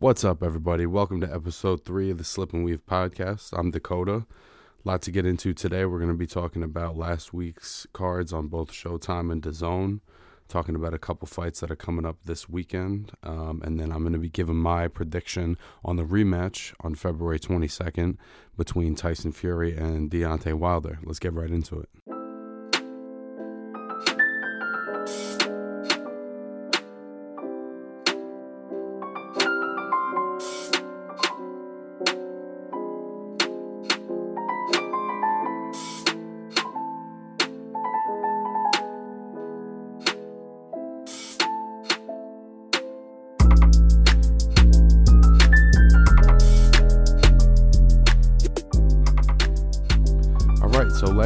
What's 0.00 0.24
up, 0.24 0.42
everybody? 0.42 0.86
Welcome 0.86 1.20
to 1.20 1.30
episode 1.30 1.84
three 1.84 2.10
of 2.10 2.16
the 2.16 2.24
Slip 2.24 2.54
and 2.54 2.64
Weave 2.64 2.86
podcast. 2.86 3.52
I'm 3.52 3.70
Dakota. 3.70 4.24
lot 4.82 5.02
to 5.02 5.10
get 5.10 5.26
into 5.26 5.52
today. 5.52 5.84
We're 5.84 5.98
going 5.98 6.10
to 6.10 6.16
be 6.16 6.26
talking 6.26 6.62
about 6.62 6.96
last 6.96 7.34
week's 7.34 7.86
cards 7.92 8.32
on 8.32 8.46
both 8.46 8.72
Showtime 8.72 9.30
and 9.30 9.42
DAZN, 9.42 10.00
talking 10.48 10.74
about 10.74 10.94
a 10.94 10.98
couple 10.98 11.28
fights 11.28 11.60
that 11.60 11.70
are 11.70 11.76
coming 11.76 12.06
up 12.06 12.16
this 12.24 12.48
weekend, 12.48 13.12
um, 13.22 13.60
and 13.62 13.78
then 13.78 13.92
I'm 13.92 14.00
going 14.00 14.14
to 14.14 14.18
be 14.18 14.30
giving 14.30 14.56
my 14.56 14.88
prediction 14.88 15.58
on 15.84 15.96
the 15.96 16.04
rematch 16.04 16.72
on 16.80 16.94
February 16.94 17.38
22nd 17.38 18.16
between 18.56 18.94
Tyson 18.94 19.32
Fury 19.32 19.76
and 19.76 20.10
Deontay 20.10 20.54
Wilder. 20.54 20.98
Let's 21.04 21.18
get 21.18 21.34
right 21.34 21.50
into 21.50 21.78
it. 21.78 22.19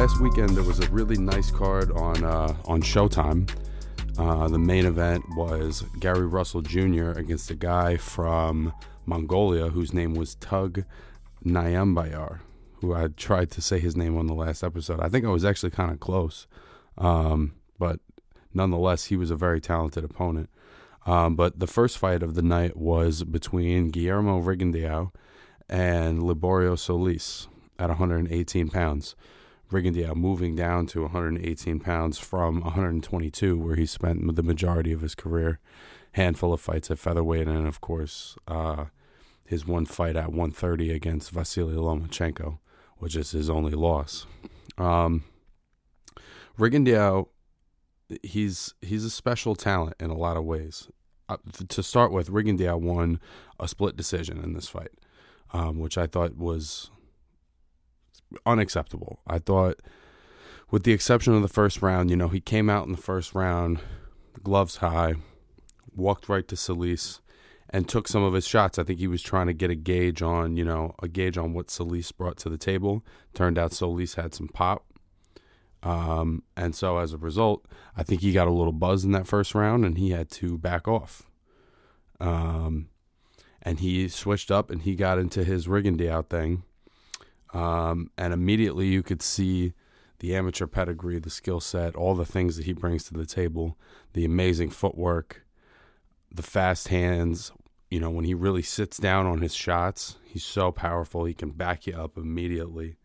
Last 0.05 0.19
weekend 0.19 0.49
there 0.49 0.63
was 0.63 0.79
a 0.79 0.87
really 0.91 1.17
nice 1.17 1.49
card 1.49 1.89
on 1.93 2.23
uh, 2.23 2.55
on 2.65 2.79
Showtime. 2.79 3.49
Uh, 4.19 4.47
the 4.47 4.59
main 4.59 4.85
event 4.85 5.23
was 5.35 5.83
Gary 5.99 6.27
Russell 6.27 6.61
Jr. 6.61 7.09
against 7.09 7.49
a 7.49 7.55
guy 7.55 7.97
from 7.97 8.71
Mongolia 9.07 9.69
whose 9.69 9.93
name 9.93 10.13
was 10.13 10.35
Tug 10.35 10.83
Nyambayar, 11.43 12.37
who 12.81 12.93
I 12.93 13.07
tried 13.07 13.49
to 13.49 13.63
say 13.63 13.79
his 13.79 13.95
name 13.95 14.15
on 14.15 14.27
the 14.27 14.35
last 14.35 14.63
episode. 14.63 14.99
I 14.99 15.09
think 15.09 15.25
I 15.25 15.29
was 15.29 15.43
actually 15.43 15.71
kind 15.71 15.91
of 15.91 15.99
close, 15.99 16.45
um, 16.99 17.55
but 17.79 17.99
nonetheless, 18.53 19.05
he 19.05 19.17
was 19.17 19.31
a 19.31 19.35
very 19.35 19.59
talented 19.59 20.03
opponent. 20.03 20.51
Um, 21.07 21.35
but 21.35 21.59
the 21.59 21.65
first 21.65 21.97
fight 21.97 22.21
of 22.21 22.35
the 22.35 22.43
night 22.43 22.77
was 22.77 23.23
between 23.23 23.89
Guillermo 23.89 24.39
Rigondeaux 24.39 25.11
and 25.67 26.19
Liborio 26.19 26.77
Solis 26.77 27.47
at 27.79 27.89
118 27.89 28.69
pounds. 28.69 29.15
Rigondeaux 29.71 30.15
moving 30.15 30.55
down 30.55 30.85
to 30.87 31.01
118 31.01 31.79
pounds 31.79 32.17
from 32.17 32.61
122, 32.61 33.57
where 33.57 33.75
he 33.75 33.85
spent 33.85 34.35
the 34.35 34.43
majority 34.43 34.91
of 34.91 35.01
his 35.01 35.15
career. 35.15 35.59
Handful 36.13 36.53
of 36.53 36.61
fights 36.61 36.89
at 36.89 36.99
featherweight, 36.99 37.47
and 37.47 37.67
of 37.67 37.81
course, 37.81 38.37
uh, 38.47 38.85
his 39.43 39.65
one 39.65 39.85
fight 39.85 40.15
at 40.15 40.29
130 40.29 40.91
against 40.91 41.31
Vasily 41.31 41.75
Lomachenko, 41.75 42.59
which 42.97 43.15
is 43.15 43.31
his 43.31 43.49
only 43.49 43.73
loss. 43.73 44.25
Um, 44.77 45.23
Rigondeaux, 46.57 47.27
he's 48.23 48.73
he's 48.81 49.03
a 49.03 49.09
special 49.09 49.55
talent 49.55 49.95
in 49.99 50.09
a 50.09 50.17
lot 50.17 50.37
of 50.37 50.45
ways. 50.45 50.89
Uh, 51.27 51.37
to 51.67 51.83
start 51.83 52.11
with, 52.11 52.29
Rigondeaux 52.29 52.79
won 52.79 53.19
a 53.59 53.67
split 53.67 53.97
decision 53.97 54.41
in 54.43 54.53
this 54.53 54.69
fight, 54.69 54.91
um, 55.51 55.79
which 55.79 55.97
I 55.97 56.07
thought 56.07 56.37
was 56.37 56.91
unacceptable. 58.45 59.19
I 59.27 59.39
thought, 59.39 59.79
with 60.71 60.83
the 60.83 60.93
exception 60.93 61.33
of 61.33 61.41
the 61.41 61.47
first 61.47 61.81
round, 61.81 62.09
you 62.09 62.15
know, 62.15 62.29
he 62.29 62.41
came 62.41 62.69
out 62.69 62.85
in 62.85 62.91
the 62.91 62.97
first 62.97 63.35
round, 63.35 63.79
gloves 64.43 64.77
high, 64.77 65.15
walked 65.95 66.29
right 66.29 66.47
to 66.47 66.55
Solis, 66.55 67.21
and 67.69 67.87
took 67.87 68.07
some 68.07 68.23
of 68.23 68.33
his 68.33 68.47
shots. 68.47 68.77
I 68.77 68.83
think 68.83 68.99
he 68.99 69.07
was 69.07 69.21
trying 69.21 69.47
to 69.47 69.53
get 69.53 69.71
a 69.71 69.75
gauge 69.75 70.21
on, 70.21 70.55
you 70.57 70.65
know, 70.65 70.95
a 71.01 71.07
gauge 71.07 71.37
on 71.37 71.53
what 71.53 71.69
Solis 71.69 72.11
brought 72.11 72.37
to 72.37 72.49
the 72.49 72.57
table. 72.57 73.03
Turned 73.33 73.57
out 73.57 73.73
Solis 73.73 74.15
had 74.15 74.33
some 74.33 74.47
pop. 74.47 74.85
Um, 75.83 76.43
and 76.57 76.75
so 76.75 76.97
as 76.97 77.13
a 77.13 77.17
result, 77.17 77.65
I 77.95 78.03
think 78.03 78.21
he 78.21 78.33
got 78.33 78.47
a 78.47 78.51
little 78.51 78.73
buzz 78.73 79.03
in 79.03 79.11
that 79.11 79.27
first 79.27 79.53
round 79.53 79.85
and 79.85 79.97
he 79.97 80.09
had 80.09 80.31
to 80.31 80.57
back 80.57 80.87
off. 80.87 81.23
Um, 82.19 82.89
and 83.61 83.79
he 83.79 84.07
switched 84.07 84.49
up 84.49 84.71
and 84.71 84.81
he 84.81 84.95
got 84.95 85.19
into 85.19 85.43
his 85.43 85.67
Rigondeaux 85.67 86.27
thing 86.27 86.63
um, 87.55 88.11
and 88.17 88.33
immediately 88.33 88.87
you 88.87 89.01
could 89.01 89.21
see 89.21 89.73
the 90.19 90.35
amateur 90.35 90.67
pedigree, 90.67 91.19
the 91.19 91.29
skill 91.29 91.61
set, 91.61 91.95
all 91.95 92.13
the 92.13 92.25
things 92.25 92.57
that 92.57 92.65
he 92.65 92.73
brings 92.73 93.05
to 93.05 93.13
the 93.13 93.25
table, 93.25 93.77
the 94.11 94.25
amazing 94.25 94.69
footwork, 94.69 95.45
the 96.29 96.43
fast 96.43 96.89
hands. 96.89 97.53
You 97.89 98.01
know, 98.01 98.09
when 98.09 98.25
he 98.25 98.33
really 98.33 98.61
sits 98.61 98.97
down 98.97 99.25
on 99.25 99.39
his 99.39 99.55
shots, 99.55 100.17
he's 100.25 100.43
so 100.43 100.73
powerful. 100.73 101.23
He 101.23 101.33
can 101.33 101.51
back 101.51 101.87
you 101.87 101.93
up 101.93 102.17
immediately. 102.17 102.97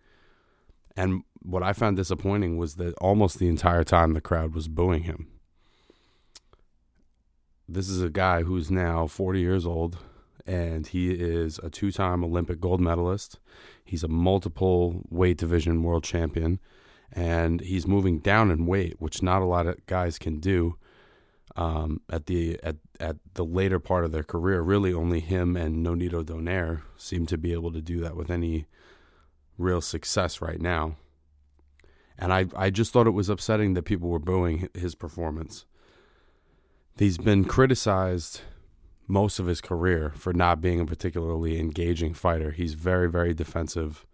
And 0.96 1.22
what 1.42 1.62
I 1.62 1.72
found 1.72 1.96
disappointing 1.96 2.56
was 2.56 2.74
that 2.74 2.94
almost 2.94 3.38
the 3.38 3.48
entire 3.48 3.84
time 3.84 4.14
the 4.14 4.20
crowd 4.20 4.52
was 4.52 4.66
booing 4.66 5.04
him. 5.04 5.28
This 7.68 7.88
is 7.88 8.02
a 8.02 8.10
guy 8.10 8.42
who's 8.42 8.68
now 8.68 9.06
40 9.06 9.38
years 9.38 9.64
old, 9.64 9.98
and 10.46 10.86
he 10.86 11.12
is 11.12 11.58
a 11.62 11.70
two 11.70 11.92
time 11.92 12.24
Olympic 12.24 12.60
gold 12.60 12.80
medalist. 12.80 13.38
He's 13.84 14.04
a 14.04 14.08
multiple 14.08 15.02
weight 15.10 15.38
division 15.38 15.82
world 15.82 16.04
champion, 16.04 16.60
and 17.12 17.60
he's 17.60 17.86
moving 17.86 18.20
down 18.20 18.50
in 18.50 18.66
weight, 18.66 18.96
which 18.98 19.22
not 19.22 19.42
a 19.42 19.46
lot 19.46 19.66
of 19.66 19.84
guys 19.86 20.18
can 20.18 20.40
do. 20.40 20.76
Um, 21.56 22.00
at 22.08 22.26
the 22.26 22.60
at 22.62 22.76
at 23.00 23.16
the 23.34 23.44
later 23.44 23.80
part 23.80 24.04
of 24.04 24.12
their 24.12 24.22
career, 24.22 24.60
really 24.60 24.92
only 24.92 25.20
him 25.20 25.56
and 25.56 25.84
Nonito 25.84 26.24
Donaire 26.24 26.82
seem 26.96 27.26
to 27.26 27.36
be 27.36 27.52
able 27.52 27.72
to 27.72 27.80
do 27.82 27.98
that 28.00 28.14
with 28.14 28.30
any 28.30 28.66
real 29.58 29.80
success 29.80 30.40
right 30.40 30.60
now. 30.60 30.96
And 32.16 32.32
I 32.32 32.46
I 32.54 32.70
just 32.70 32.92
thought 32.92 33.08
it 33.08 33.10
was 33.10 33.28
upsetting 33.28 33.74
that 33.74 33.82
people 33.82 34.08
were 34.08 34.20
booing 34.20 34.68
his 34.74 34.94
performance. 34.94 35.64
He's 36.96 37.18
been 37.18 37.44
criticized 37.44 38.42
most 39.10 39.38
of 39.38 39.46
his 39.46 39.60
career 39.60 40.12
for 40.16 40.32
not 40.32 40.60
being 40.60 40.80
a 40.80 40.86
particularly 40.86 41.58
engaging 41.58 42.14
fighter. 42.14 42.52
He's 42.52 42.74
very, 42.74 43.10
very 43.10 43.34
defensive. 43.34 44.06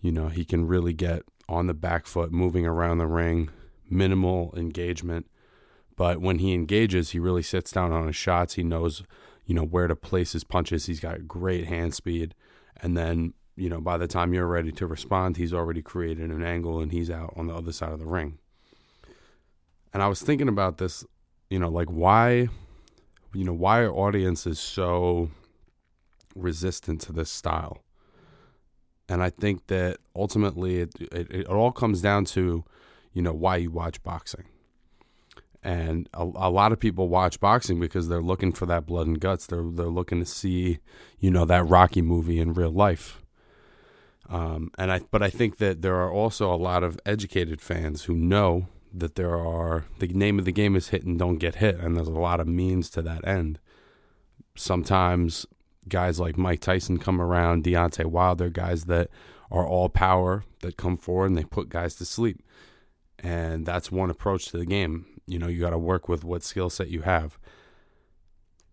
You 0.00 0.10
know, 0.10 0.28
he 0.28 0.44
can 0.44 0.66
really 0.66 0.92
get 0.92 1.22
on 1.48 1.66
the 1.66 1.74
back 1.74 2.06
foot, 2.06 2.32
moving 2.32 2.66
around 2.66 2.98
the 2.98 3.06
ring, 3.06 3.50
minimal 3.88 4.54
engagement. 4.56 5.26
But 5.96 6.20
when 6.20 6.38
he 6.38 6.54
engages, 6.54 7.10
he 7.10 7.18
really 7.18 7.42
sits 7.42 7.72
down 7.72 7.92
on 7.92 8.06
his 8.06 8.16
shots. 8.16 8.54
He 8.54 8.62
knows, 8.62 9.02
you 9.44 9.54
know, 9.54 9.64
where 9.64 9.86
to 9.86 9.96
place 9.96 10.32
his 10.32 10.44
punches. 10.44 10.86
He's 10.86 11.00
got 11.00 11.28
great 11.28 11.66
hand 11.66 11.94
speed. 11.94 12.34
And 12.80 12.96
then, 12.96 13.34
you 13.56 13.68
know, 13.68 13.80
by 13.80 13.98
the 13.98 14.06
time 14.06 14.32
you're 14.32 14.46
ready 14.46 14.72
to 14.72 14.86
respond, 14.86 15.36
he's 15.36 15.52
already 15.52 15.82
created 15.82 16.30
an 16.30 16.44
angle 16.44 16.80
and 16.80 16.92
he's 16.92 17.10
out 17.10 17.34
on 17.36 17.48
the 17.48 17.54
other 17.54 17.72
side 17.72 17.92
of 17.92 17.98
the 17.98 18.06
ring. 18.06 18.38
And 19.92 20.02
I 20.02 20.08
was 20.08 20.22
thinking 20.22 20.48
about 20.48 20.78
this, 20.78 21.04
you 21.50 21.58
know, 21.58 21.68
like 21.68 21.88
why 21.88 22.48
you 23.34 23.44
know, 23.44 23.52
why 23.52 23.80
are 23.80 23.92
audiences 23.92 24.58
so 24.58 25.30
resistant 26.34 27.00
to 27.02 27.12
this 27.12 27.30
style? 27.30 27.82
And 29.08 29.22
I 29.22 29.30
think 29.30 29.66
that 29.68 29.98
ultimately 30.14 30.80
it, 30.80 30.94
it, 31.00 31.30
it 31.30 31.46
all 31.46 31.72
comes 31.72 32.02
down 32.02 32.26
to, 32.26 32.64
you 33.12 33.22
know, 33.22 33.32
why 33.32 33.56
you 33.56 33.70
watch 33.70 34.02
boxing. 34.02 34.44
And 35.62 36.08
a, 36.14 36.22
a, 36.22 36.50
lot 36.50 36.72
of 36.72 36.78
people 36.78 37.08
watch 37.08 37.40
boxing 37.40 37.80
because 37.80 38.08
they're 38.08 38.22
looking 38.22 38.52
for 38.52 38.66
that 38.66 38.86
blood 38.86 39.06
and 39.06 39.18
guts. 39.18 39.46
They're 39.46 39.64
they're 39.64 39.86
looking 39.86 40.20
to 40.20 40.26
see, 40.26 40.78
you 41.18 41.30
know, 41.30 41.44
that 41.46 41.68
Rocky 41.68 42.00
movie 42.00 42.38
in 42.38 42.54
real 42.54 42.70
life. 42.70 43.22
Um, 44.28 44.70
and 44.78 44.92
I, 44.92 45.00
but 45.10 45.22
I 45.22 45.30
think 45.30 45.56
that 45.56 45.82
there 45.82 45.96
are 45.96 46.12
also 46.12 46.52
a 46.52 46.56
lot 46.56 46.84
of 46.84 46.98
educated 47.04 47.60
fans 47.60 48.04
who 48.04 48.14
know 48.14 48.68
that 48.92 49.14
there 49.14 49.36
are 49.36 49.84
the 49.98 50.08
name 50.08 50.38
of 50.38 50.44
the 50.44 50.52
game 50.52 50.76
is 50.76 50.88
hit 50.88 51.04
and 51.04 51.18
don't 51.18 51.38
get 51.38 51.56
hit, 51.56 51.76
and 51.76 51.96
there's 51.96 52.08
a 52.08 52.12
lot 52.12 52.40
of 52.40 52.46
means 52.46 52.90
to 52.90 53.02
that 53.02 53.26
end. 53.26 53.58
Sometimes 54.56 55.46
guys 55.88 56.20
like 56.20 56.36
Mike 56.36 56.60
Tyson 56.60 56.98
come 56.98 57.20
around, 57.20 57.64
Deontay 57.64 58.06
Wilder, 58.06 58.50
guys 58.50 58.84
that 58.84 59.08
are 59.50 59.66
all 59.66 59.88
power 59.88 60.44
that 60.60 60.76
come 60.76 60.96
forward 60.96 61.26
and 61.26 61.38
they 61.38 61.44
put 61.44 61.68
guys 61.68 61.94
to 61.96 62.04
sleep. 62.04 62.42
And 63.18 63.66
that's 63.66 63.90
one 63.90 64.10
approach 64.10 64.46
to 64.46 64.58
the 64.58 64.66
game. 64.66 65.06
You 65.26 65.38
know, 65.38 65.48
you 65.48 65.60
got 65.60 65.70
to 65.70 65.78
work 65.78 66.08
with 66.08 66.24
what 66.24 66.42
skill 66.42 66.70
set 66.70 66.88
you 66.88 67.02
have. 67.02 67.38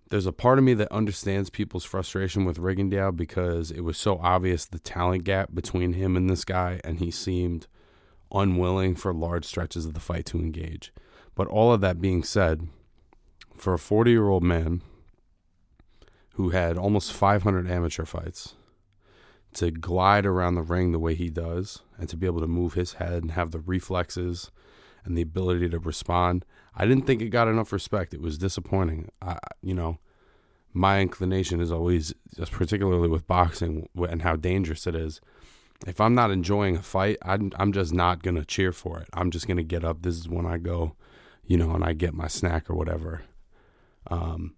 There's 0.09 0.27
a 0.27 0.31
part 0.31 0.59
of 0.59 0.63
me 0.63 0.73
that 0.75 0.91
understands 0.91 1.49
people's 1.49 1.83
frustration 1.83 2.45
with 2.45 2.59
Rigondeaux 2.59 3.15
because 3.15 3.71
it 3.71 3.81
was 3.81 3.97
so 3.97 4.19
obvious 4.19 4.65
the 4.65 4.79
talent 4.79 5.23
gap 5.23 5.49
between 5.53 5.93
him 5.93 6.15
and 6.15 6.29
this 6.29 6.45
guy, 6.45 6.79
and 6.83 6.99
he 6.99 7.09
seemed 7.09 7.67
unwilling 8.31 8.95
for 8.95 9.13
large 9.13 9.45
stretches 9.45 9.85
of 9.85 9.93
the 9.93 9.99
fight 9.99 10.25
to 10.27 10.39
engage. 10.39 10.91
But 11.35 11.47
all 11.47 11.73
of 11.73 11.81
that 11.81 12.01
being 12.01 12.23
said, 12.23 12.67
for 13.55 13.73
a 13.73 13.79
40 13.79 14.11
year 14.11 14.27
old 14.27 14.43
man 14.43 14.81
who 16.33 16.49
had 16.49 16.77
almost 16.77 17.13
500 17.13 17.69
amateur 17.69 18.05
fights, 18.05 18.55
to 19.55 19.71
glide 19.71 20.25
around 20.25 20.55
the 20.55 20.61
ring 20.61 20.91
the 20.91 20.99
way 20.99 21.15
he 21.15 21.29
does 21.29 21.81
and 21.97 22.09
to 22.09 22.17
be 22.17 22.25
able 22.25 22.41
to 22.41 22.47
move 22.47 22.73
his 22.73 22.93
head 22.93 23.23
and 23.23 23.31
have 23.31 23.51
the 23.51 23.59
reflexes 23.59 24.51
and 25.05 25.17
the 25.17 25.21
ability 25.21 25.69
to 25.69 25.79
respond, 25.79 26.45
I 26.75 26.85
didn't 26.85 27.07
think 27.07 27.21
it 27.21 27.29
got 27.29 27.47
enough 27.47 27.71
respect. 27.71 28.13
It 28.13 28.21
was 28.21 28.37
disappointing. 28.37 29.09
I, 29.21 29.37
you 29.61 29.73
know, 29.73 29.99
my 30.73 30.99
inclination 30.99 31.61
is 31.61 31.71
always, 31.71 32.13
just 32.35 32.51
particularly 32.51 33.07
with 33.07 33.27
boxing 33.27 33.87
and 33.95 34.23
how 34.23 34.35
dangerous 34.35 34.85
it 34.85 34.95
is. 34.95 35.21
If 35.85 35.99
I'm 36.01 36.15
not 36.15 36.31
enjoying 36.31 36.77
a 36.77 36.81
fight, 36.81 37.17
I'm, 37.21 37.51
I'm 37.57 37.71
just 37.71 37.93
not 37.93 38.23
going 38.23 38.35
to 38.35 38.45
cheer 38.45 38.71
for 38.71 38.99
it. 38.99 39.07
I'm 39.13 39.29
just 39.29 39.47
going 39.47 39.57
to 39.57 39.63
get 39.63 39.83
up. 39.83 40.01
This 40.01 40.15
is 40.15 40.29
when 40.29 40.45
I 40.45 40.57
go, 40.57 40.95
you 41.45 41.57
know, 41.57 41.71
and 41.71 41.83
I 41.83 41.93
get 41.93 42.13
my 42.13 42.27
snack 42.27 42.69
or 42.69 42.75
whatever. 42.75 43.23
Um, 44.07 44.55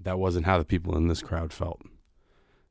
that 0.00 0.18
wasn't 0.18 0.46
how 0.46 0.58
the 0.58 0.64
people 0.64 0.96
in 0.96 1.08
this 1.08 1.22
crowd 1.22 1.52
felt. 1.52 1.82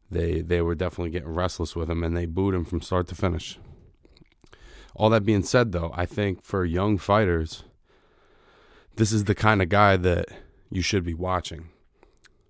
They 0.10 0.42
they 0.42 0.62
were 0.62 0.76
definitely 0.76 1.12
getting 1.12 1.34
restless 1.34 1.76
with 1.76 1.90
him, 1.90 2.04
and 2.04 2.16
they 2.16 2.26
booed 2.26 2.56
him 2.56 2.64
from 2.64 2.82
start 2.82 3.08
to 3.10 3.16
finish. 3.16 3.60
All 4.96 5.10
that 5.10 5.26
being 5.26 5.44
said, 5.44 5.74
though, 5.74 5.92
I 5.94 6.06
think 6.06 6.44
for 6.44 6.66
young 6.66 6.98
fighters, 6.98 7.64
this 8.96 9.12
is 9.12 9.26
the 9.26 9.36
kind 9.36 9.62
of 9.62 9.70
guy 9.70 9.98
that 9.98 10.28
you 10.72 10.82
should 10.82 11.04
be 11.04 11.14
watching. 11.14 11.70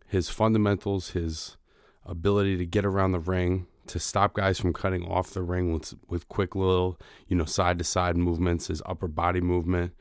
His 0.07 0.29
fundamentals, 0.29 1.09
his 1.09 1.57
ability 2.06 2.57
to 2.57 2.65
get 2.65 2.85
around 2.85 3.12
the 3.12 3.19
ring, 3.19 3.68
to 3.89 4.00
stop 4.00 4.34
guys 4.34 4.60
from 4.60 4.74
cutting 4.74 5.06
off 5.06 5.31
the 5.31 5.42
ring 5.42 5.74
with 5.74 5.94
with 6.07 6.28
quick 6.30 6.56
little, 6.56 7.00
you 7.28 7.36
know, 7.36 7.45
side 7.45 7.78
to 7.80 7.84
side 7.84 8.18
movements, 8.18 8.68
his 8.68 8.81
upper 8.86 9.07
body 9.07 9.42
movement, 9.42 9.94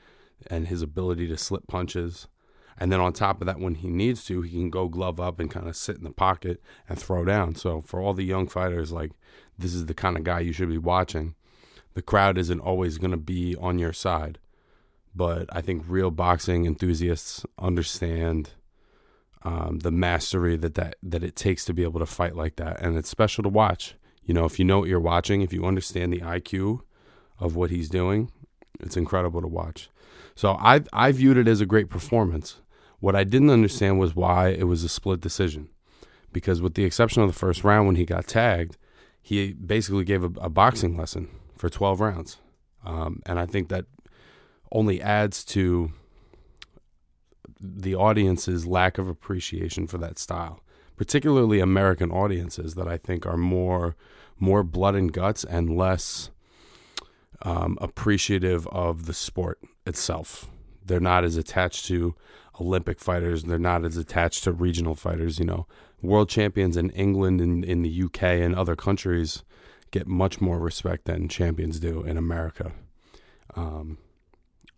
and 0.48 0.68
his 0.68 0.82
ability 0.82 1.26
to 1.28 1.36
slip 1.36 1.66
punches. 1.66 2.28
And 2.78 2.92
then 2.92 3.00
on 3.00 3.12
top 3.12 3.40
of 3.40 3.46
that, 3.46 3.58
when 3.58 3.76
he 3.76 3.88
needs 3.88 4.24
to, 4.26 4.42
he 4.42 4.58
can 4.58 4.68
go 4.70 4.88
glove 4.88 5.18
up 5.18 5.40
and 5.40 5.50
kind 5.50 5.66
of 5.66 5.76
sit 5.76 5.96
in 5.96 6.04
the 6.04 6.10
pocket 6.10 6.60
and 6.88 6.98
throw 6.98 7.24
down. 7.24 7.54
So 7.54 7.80
for 7.80 8.00
all 8.00 8.12
the 8.12 8.24
young 8.24 8.46
fighters, 8.46 8.92
like 8.92 9.12
this 9.58 9.72
is 9.72 9.86
the 9.86 9.94
kind 9.94 10.16
of 10.16 10.24
guy 10.24 10.40
you 10.40 10.52
should 10.52 10.68
be 10.68 10.78
watching. 10.78 11.34
The 11.94 12.02
crowd 12.02 12.36
isn't 12.36 12.60
always 12.60 12.98
going 12.98 13.12
to 13.12 13.16
be 13.16 13.56
on 13.56 13.78
your 13.78 13.94
side, 13.94 14.38
but 15.14 15.48
I 15.50 15.62
think 15.62 15.84
real 15.86 16.10
boxing 16.10 16.66
enthusiasts 16.66 17.46
understand 17.58 18.50
um, 19.42 19.80
the 19.80 19.90
mastery 19.90 20.56
that, 20.56 20.74
that 20.74 20.96
that 21.02 21.22
it 21.22 21.36
takes 21.36 21.64
to 21.66 21.74
be 21.74 21.82
able 21.82 22.00
to 22.00 22.06
fight 22.06 22.34
like 22.34 22.56
that, 22.56 22.80
and 22.80 22.96
it's 22.96 23.08
special 23.08 23.42
to 23.42 23.48
watch. 23.48 23.94
You 24.24 24.34
know, 24.34 24.44
if 24.44 24.58
you 24.58 24.64
know 24.64 24.80
what 24.80 24.88
you're 24.88 25.00
watching, 25.00 25.42
if 25.42 25.52
you 25.52 25.64
understand 25.64 26.12
the 26.12 26.20
IQ 26.20 26.80
of 27.38 27.54
what 27.54 27.70
he's 27.70 27.88
doing, 27.88 28.32
it's 28.80 28.96
incredible 28.96 29.40
to 29.40 29.46
watch. 29.46 29.88
So 30.34 30.52
I 30.60 30.82
I 30.92 31.12
viewed 31.12 31.36
it 31.36 31.48
as 31.48 31.60
a 31.60 31.66
great 31.66 31.88
performance. 31.88 32.60
What 32.98 33.14
I 33.14 33.24
didn't 33.24 33.50
understand 33.50 33.98
was 33.98 34.16
why 34.16 34.48
it 34.48 34.64
was 34.64 34.82
a 34.82 34.88
split 34.88 35.20
decision. 35.20 35.68
Because, 36.32 36.60
with 36.60 36.74
the 36.74 36.84
exception 36.84 37.22
of 37.22 37.28
the 37.28 37.38
first 37.38 37.64
round 37.64 37.86
when 37.86 37.96
he 37.96 38.04
got 38.04 38.26
tagged, 38.26 38.76
he 39.22 39.52
basically 39.52 40.04
gave 40.04 40.22
a, 40.22 40.30
a 40.40 40.50
boxing 40.50 40.96
lesson 40.96 41.28
for 41.56 41.68
12 41.68 42.00
rounds. 42.00 42.38
Um, 42.84 43.22
and 43.26 43.38
I 43.38 43.46
think 43.46 43.68
that 43.68 43.86
only 44.70 45.00
adds 45.00 45.44
to 45.46 45.92
the 47.60 47.94
audience's 47.94 48.66
lack 48.66 48.98
of 48.98 49.08
appreciation 49.08 49.86
for 49.86 49.98
that 49.98 50.18
style, 50.18 50.62
particularly 50.96 51.60
American 51.60 52.10
audiences 52.10 52.74
that 52.74 52.88
I 52.88 52.96
think 52.96 53.26
are 53.26 53.36
more 53.36 53.96
more 54.38 54.62
blood 54.62 54.94
and 54.94 55.12
guts 55.12 55.44
and 55.44 55.74
less 55.74 56.30
um, 57.42 57.78
appreciative 57.80 58.66
of 58.68 59.06
the 59.06 59.14
sport 59.14 59.58
itself. 59.86 60.50
They're 60.84 61.00
not 61.00 61.24
as 61.24 61.36
attached 61.36 61.86
to 61.86 62.14
Olympic 62.60 63.00
fighters. 63.00 63.44
They're 63.44 63.58
not 63.58 63.84
as 63.84 63.96
attached 63.96 64.44
to 64.44 64.52
regional 64.52 64.94
fighters. 64.94 65.38
You 65.38 65.46
know, 65.46 65.66
world 66.02 66.28
champions 66.28 66.76
in 66.76 66.90
England 66.90 67.40
and 67.40 67.64
in 67.64 67.82
the 67.82 68.02
UK 68.04 68.22
and 68.22 68.54
other 68.54 68.76
countries 68.76 69.42
get 69.90 70.06
much 70.06 70.40
more 70.40 70.58
respect 70.58 71.04
than 71.04 71.28
champions 71.28 71.80
do 71.80 72.02
in 72.02 72.16
America. 72.16 72.72
Um, 73.54 73.98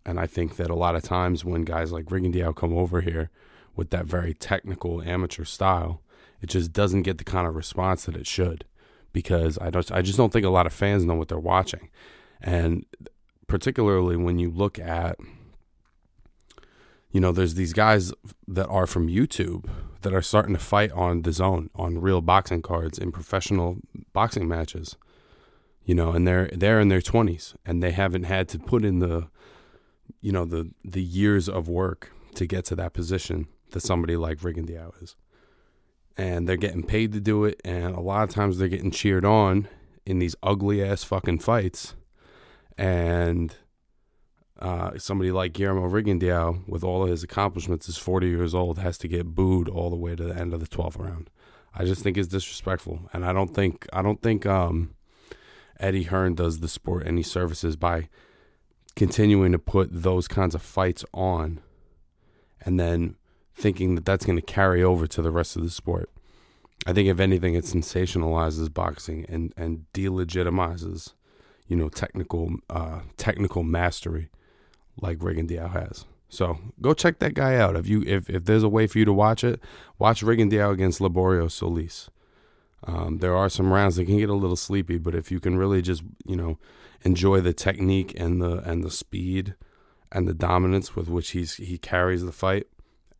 and 0.05 0.19
I 0.19 0.25
think 0.25 0.55
that 0.57 0.69
a 0.69 0.75
lot 0.75 0.95
of 0.95 1.03
times 1.03 1.45
when 1.45 1.63
guys 1.63 1.91
like 1.91 2.05
Rigondeaux 2.05 2.55
come 2.55 2.75
over 2.77 3.01
here 3.01 3.29
with 3.75 3.89
that 3.91 4.05
very 4.05 4.33
technical 4.33 5.01
amateur 5.01 5.45
style, 5.45 6.01
it 6.41 6.47
just 6.47 6.73
doesn't 6.73 7.03
get 7.03 7.17
the 7.17 7.23
kind 7.23 7.47
of 7.47 7.55
response 7.55 8.05
that 8.05 8.15
it 8.15 8.27
should 8.27 8.65
because 9.13 9.57
I 9.59 9.69
don't 9.69 9.91
I 9.91 10.01
just 10.01 10.17
don't 10.17 10.31
think 10.31 10.45
a 10.45 10.49
lot 10.49 10.65
of 10.65 10.73
fans 10.73 11.05
know 11.05 11.15
what 11.15 11.27
they're 11.27 11.39
watching. 11.39 11.89
And 12.41 12.85
particularly 13.47 14.15
when 14.15 14.39
you 14.39 14.49
look 14.49 14.79
at 14.79 15.17
you 17.11 17.19
know, 17.19 17.31
there's 17.31 17.55
these 17.55 17.73
guys 17.73 18.13
that 18.47 18.67
are 18.67 18.85
from 18.85 19.07
YouTube 19.07 19.67
that 20.01 20.13
are 20.13 20.21
starting 20.21 20.53
to 20.53 20.61
fight 20.61 20.91
on 20.91 21.23
DAZN 21.23 21.69
on 21.73 21.99
real 21.99 22.21
boxing 22.21 22.61
cards 22.61 22.99
in 22.99 23.11
professional 23.11 23.77
boxing 24.13 24.47
matches. 24.47 24.95
You 25.83 25.95
know, 25.95 26.11
and 26.11 26.27
they're 26.27 26.49
they're 26.53 26.79
in 26.79 26.89
their 26.89 27.01
20s 27.01 27.55
and 27.65 27.81
they 27.81 27.91
haven't 27.91 28.25
had 28.25 28.47
to 28.49 28.59
put 28.59 28.85
in 28.85 28.99
the 28.99 29.27
you 30.21 30.31
know, 30.31 30.45
the 30.45 30.71
the 30.83 31.03
years 31.03 31.49
of 31.49 31.67
work 31.67 32.11
to 32.35 32.45
get 32.45 32.65
to 32.65 32.75
that 32.75 32.93
position 32.93 33.47
that 33.71 33.81
somebody 33.81 34.15
like 34.15 34.39
Rigondeaux 34.39 35.01
is. 35.01 35.15
And 36.17 36.49
they're 36.49 36.57
getting 36.57 36.83
paid 36.83 37.13
to 37.13 37.19
do 37.19 37.45
it 37.45 37.61
and 37.63 37.95
a 37.95 38.01
lot 38.01 38.27
of 38.27 38.35
times 38.35 38.57
they're 38.57 38.67
getting 38.67 38.91
cheered 38.91 39.23
on 39.23 39.67
in 40.05 40.19
these 40.19 40.35
ugly 40.43 40.83
ass 40.83 41.03
fucking 41.03 41.39
fights. 41.39 41.95
And 42.77 43.55
uh, 44.59 44.97
somebody 44.97 45.31
like 45.31 45.53
Guillermo 45.53 45.87
Rigondeaux, 45.87 46.67
with 46.67 46.83
all 46.83 47.03
of 47.03 47.09
his 47.09 47.23
accomplishments, 47.23 47.87
is 47.87 47.97
40 47.97 48.27
years 48.27 48.53
old, 48.53 48.79
has 48.79 48.97
to 48.99 49.07
get 49.07 49.35
booed 49.35 49.69
all 49.69 49.89
the 49.89 49.95
way 49.95 50.15
to 50.15 50.23
the 50.23 50.35
end 50.35 50.53
of 50.53 50.59
the 50.59 50.67
12th 50.67 50.99
round. 50.99 51.29
I 51.73 51.85
just 51.85 52.01
think 52.01 52.17
it's 52.17 52.27
disrespectful, 52.27 53.01
and 53.13 53.25
I 53.25 53.31
don't 53.31 53.53
think 53.53 53.87
I 53.93 54.01
don't 54.01 54.21
think 54.21 54.45
um, 54.45 54.95
Eddie 55.79 56.03
Hearn 56.03 56.35
does 56.35 56.59
the 56.59 56.67
sport 56.67 57.05
any 57.05 57.23
services 57.23 57.75
by 57.75 58.09
continuing 58.95 59.51
to 59.51 59.59
put 59.59 59.89
those 59.91 60.27
kinds 60.27 60.55
of 60.55 60.61
fights 60.61 61.05
on, 61.13 61.61
and 62.61 62.79
then 62.79 63.15
thinking 63.55 63.95
that 63.95 64.05
that's 64.05 64.25
going 64.25 64.37
to 64.37 64.45
carry 64.45 64.81
over 64.81 65.07
to 65.07 65.21
the 65.21 65.31
rest 65.31 65.55
of 65.55 65.63
the 65.63 65.69
sport. 65.69 66.09
I 66.87 66.93
think 66.93 67.09
if 67.09 67.19
anything, 67.19 67.55
it 67.55 67.65
sensationalizes 67.65 68.73
boxing 68.73 69.25
and 69.27 69.53
and 69.57 69.85
delegitimizes, 69.93 71.13
you 71.67 71.75
know, 71.75 71.89
technical 71.89 72.55
uh, 72.69 73.01
technical 73.17 73.63
mastery 73.63 74.29
like 75.01 75.19
Rigondeaux 75.19 75.71
has. 75.71 76.05
So 76.29 76.59
go 76.81 76.93
check 76.93 77.19
that 77.19 77.33
guy 77.33 77.55
out. 77.55 77.75
If 77.75 77.87
you 77.87 78.03
if, 78.05 78.29
if 78.29 78.45
there's 78.45 78.63
a 78.63 78.69
way 78.69 78.87
for 78.87 78.99
you 78.99 79.05
to 79.05 79.13
watch 79.13 79.43
it, 79.43 79.59
watch 79.97 80.21
Rigondeaux 80.21 80.71
against 80.71 80.99
Liborio 80.99 81.51
Solis. 81.51 82.09
Um, 82.85 83.17
there 83.17 83.35
are 83.35 83.49
some 83.49 83.73
rounds 83.73 83.97
that 83.97 84.05
can 84.05 84.17
get 84.17 84.29
a 84.29 84.33
little 84.33 84.55
sleepy, 84.55 84.97
but 84.97 85.15
if 85.15 85.31
you 85.31 85.39
can 85.39 85.57
really 85.57 85.81
just 85.81 86.03
you 86.25 86.37
know 86.37 86.57
enjoy 87.03 87.41
the 87.41 87.53
technique 87.53 88.13
and 88.17 88.41
the 88.41 88.57
and 88.59 88.83
the 88.83 88.91
speed 88.91 89.55
and 90.11 90.27
the 90.27 90.33
dominance 90.33 90.95
with 90.95 91.07
which 91.07 91.31
he's 91.31 91.55
he 91.55 91.77
carries 91.77 92.23
the 92.23 92.31
fight, 92.31 92.67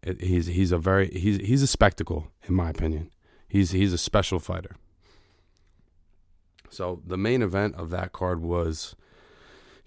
it, 0.03 0.21
he's 0.21 0.47
he's 0.47 0.71
a 0.71 0.77
very 0.77 1.09
he's 1.11 1.37
he's 1.37 1.61
a 1.61 1.67
spectacle 1.67 2.27
in 2.47 2.53
my 2.55 2.69
opinion. 2.69 3.11
He's 3.47 3.71
he's 3.71 3.93
a 3.93 3.97
special 3.97 4.39
fighter. 4.39 4.75
So 6.69 7.01
the 7.05 7.17
main 7.17 7.41
event 7.41 7.75
of 7.75 7.89
that 7.89 8.11
card 8.11 8.41
was 8.41 8.95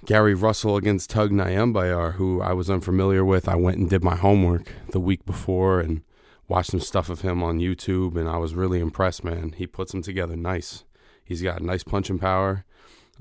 Gary 0.05 0.35
Russell 0.35 0.77
against 0.77 1.11
Tug 1.11 1.31
Nyambayar, 1.31 2.15
who 2.15 2.41
I 2.41 2.53
was 2.55 2.69
unfamiliar 2.69 3.25
with. 3.25 3.49
I 3.49 3.55
went 3.55 3.79
and 3.79 3.89
did 3.89 4.03
my 4.03 4.17
homework 4.17 4.73
the 4.91 4.99
week 4.99 5.25
before 5.25 5.79
and 5.79 6.03
watched 6.49 6.73
some 6.73 6.81
stuff 6.81 7.09
of 7.09 7.21
him 7.21 7.41
on 7.43 7.61
YouTube, 7.61 8.17
and 8.17 8.29
I 8.29 8.37
was 8.37 8.57
really 8.57 8.81
impressed, 8.81 9.23
man. 9.23 9.55
He 9.57 9.67
puts 9.67 9.93
them 9.93 10.03
together 10.03 10.35
nice. 10.35 10.85
He's 11.25 11.41
got 11.41 11.63
nice 11.63 11.85
punching 11.85 12.19
power. 12.19 12.65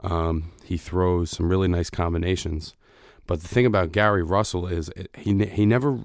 Um, 0.04 0.52
he 0.64 0.78
throws 0.78 1.32
some 1.32 1.50
really 1.50 1.68
nice 1.68 1.90
combinations. 1.90 2.76
But 3.28 3.42
the 3.42 3.48
thing 3.48 3.66
about 3.66 3.92
Gary 3.92 4.24
Russell 4.24 4.68
is 4.68 4.90
he 5.18 5.46
he 5.46 5.66
never, 5.66 6.00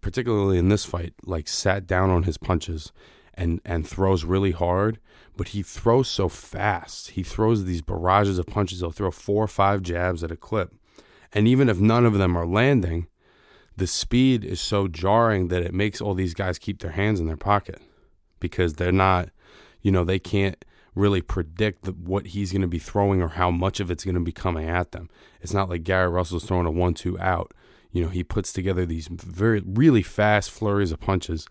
particularly 0.00 0.58
in 0.58 0.68
this 0.68 0.84
fight, 0.84 1.14
like 1.24 1.48
sat 1.48 1.86
down 1.86 2.10
on 2.10 2.22
his 2.22 2.38
punches 2.38 2.92
and 3.34 3.60
and 3.64 3.86
throws 3.86 4.24
really 4.24 4.52
hard, 4.52 4.98
but 5.36 5.48
he 5.48 5.62
throws 5.62 6.08
so 6.08 6.28
fast. 6.28 7.10
He 7.10 7.22
throws 7.22 7.64
these 7.64 7.82
barrages 7.82 8.38
of 8.38 8.46
punches. 8.46 8.80
He'll 8.80 8.92
throw 8.92 9.10
four 9.10 9.44
or 9.44 9.48
five 9.48 9.82
jabs 9.82 10.22
at 10.22 10.30
a 10.30 10.36
clip. 10.36 10.72
And 11.32 11.48
even 11.48 11.68
if 11.68 11.80
none 11.80 12.06
of 12.06 12.14
them 12.14 12.36
are 12.36 12.46
landing, 12.46 13.08
the 13.76 13.88
speed 13.88 14.44
is 14.44 14.60
so 14.60 14.86
jarring 14.86 15.48
that 15.48 15.62
it 15.62 15.74
makes 15.74 16.00
all 16.00 16.14
these 16.14 16.34
guys 16.34 16.60
keep 16.60 16.78
their 16.78 16.92
hands 16.92 17.18
in 17.18 17.26
their 17.26 17.36
pocket 17.36 17.82
because 18.38 18.74
they're 18.74 18.92
not, 18.92 19.30
you 19.82 19.90
know, 19.90 20.04
they 20.04 20.20
can't 20.20 20.64
really 20.94 21.20
predict 21.20 21.82
the, 21.82 21.92
what 21.92 22.28
he's 22.28 22.52
going 22.52 22.62
to 22.62 22.68
be 22.68 22.78
throwing 22.78 23.20
or 23.20 23.28
how 23.28 23.50
much 23.50 23.80
of 23.80 23.90
it's 23.90 24.04
going 24.04 24.14
to 24.14 24.20
be 24.20 24.32
coming 24.32 24.68
at 24.68 24.92
them. 24.92 25.10
It's 25.40 25.54
not 25.54 25.68
like 25.68 25.84
Gary 25.84 26.08
Russell's 26.08 26.44
throwing 26.44 26.66
a 26.66 26.70
one 26.70 26.94
two 26.94 27.18
out. 27.18 27.52
You 27.90 28.02
know, 28.02 28.10
he 28.10 28.24
puts 28.24 28.52
together 28.52 28.84
these 28.84 29.08
very, 29.08 29.62
really 29.64 30.02
fast 30.02 30.50
flurries 30.50 30.92
of 30.92 31.00
punches 31.00 31.46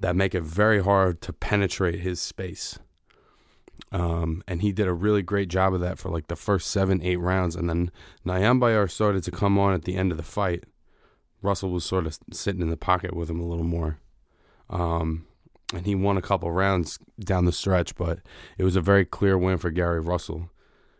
that 0.00 0.16
make 0.16 0.34
it 0.34 0.42
very 0.42 0.82
hard 0.82 1.20
to 1.22 1.32
penetrate 1.32 2.00
his 2.00 2.20
space. 2.20 2.78
Um, 3.92 4.42
and 4.48 4.62
he 4.62 4.72
did 4.72 4.86
a 4.86 4.92
really 4.92 5.22
great 5.22 5.48
job 5.48 5.74
of 5.74 5.80
that 5.80 5.98
for 5.98 6.08
like 6.08 6.28
the 6.28 6.36
first 6.36 6.70
seven, 6.70 7.02
eight 7.02 7.20
rounds. 7.20 7.56
And 7.56 7.68
then 7.68 7.90
Nyambayar 8.24 8.90
started 8.90 9.22
to 9.24 9.30
come 9.30 9.58
on 9.58 9.74
at 9.74 9.84
the 9.84 9.96
end 9.96 10.12
of 10.12 10.18
the 10.18 10.24
fight. 10.24 10.64
Russell 11.42 11.70
was 11.70 11.84
sort 11.84 12.06
of 12.06 12.18
sitting 12.32 12.62
in 12.62 12.70
the 12.70 12.76
pocket 12.76 13.14
with 13.14 13.30
him 13.30 13.40
a 13.40 13.46
little 13.46 13.64
more. 13.64 13.98
Um, 14.68 15.26
and 15.74 15.86
he 15.86 15.94
won 15.94 16.16
a 16.16 16.22
couple 16.22 16.50
rounds 16.50 16.98
down 17.18 17.44
the 17.44 17.52
stretch, 17.52 17.94
but 17.96 18.20
it 18.58 18.64
was 18.64 18.76
a 18.76 18.80
very 18.80 19.04
clear 19.04 19.36
win 19.36 19.58
for 19.58 19.70
Gary 19.70 20.00
Russell, 20.00 20.50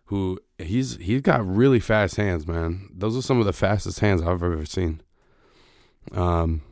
who 0.07 0.39
he's 0.59 0.97
he's 0.97 1.21
got 1.21 1.47
really 1.47 1.81
fast 1.81 2.17
hands, 2.17 2.47
man. 2.47 2.89
Those 2.93 3.17
are 3.17 3.23
some 3.23 3.39
of 3.39 3.47
the 3.47 3.53
fastest 3.53 4.01
hands 4.01 4.23
I've 4.23 4.43
ever 4.43 4.65
seen. 4.67 5.01
Um, 6.13 6.63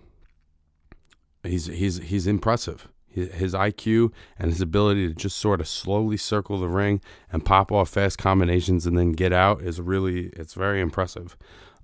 he's 1.42 1.66
he's 1.66 1.98
he's 1.98 2.26
impressive. 2.26 2.88
His 3.08 3.54
IQ 3.54 4.10
and 4.40 4.50
his 4.50 4.60
ability 4.60 5.06
to 5.06 5.14
just 5.14 5.36
sort 5.36 5.60
of 5.60 5.68
slowly 5.68 6.16
circle 6.16 6.58
the 6.58 6.66
ring 6.66 7.00
and 7.30 7.44
pop 7.44 7.70
off 7.70 7.90
fast 7.90 8.18
combinations 8.18 8.86
and 8.86 8.98
then 8.98 9.12
get 9.12 9.32
out 9.32 9.62
is 9.62 9.80
really 9.80 10.30
it's 10.32 10.54
very 10.54 10.80
impressive. 10.80 11.36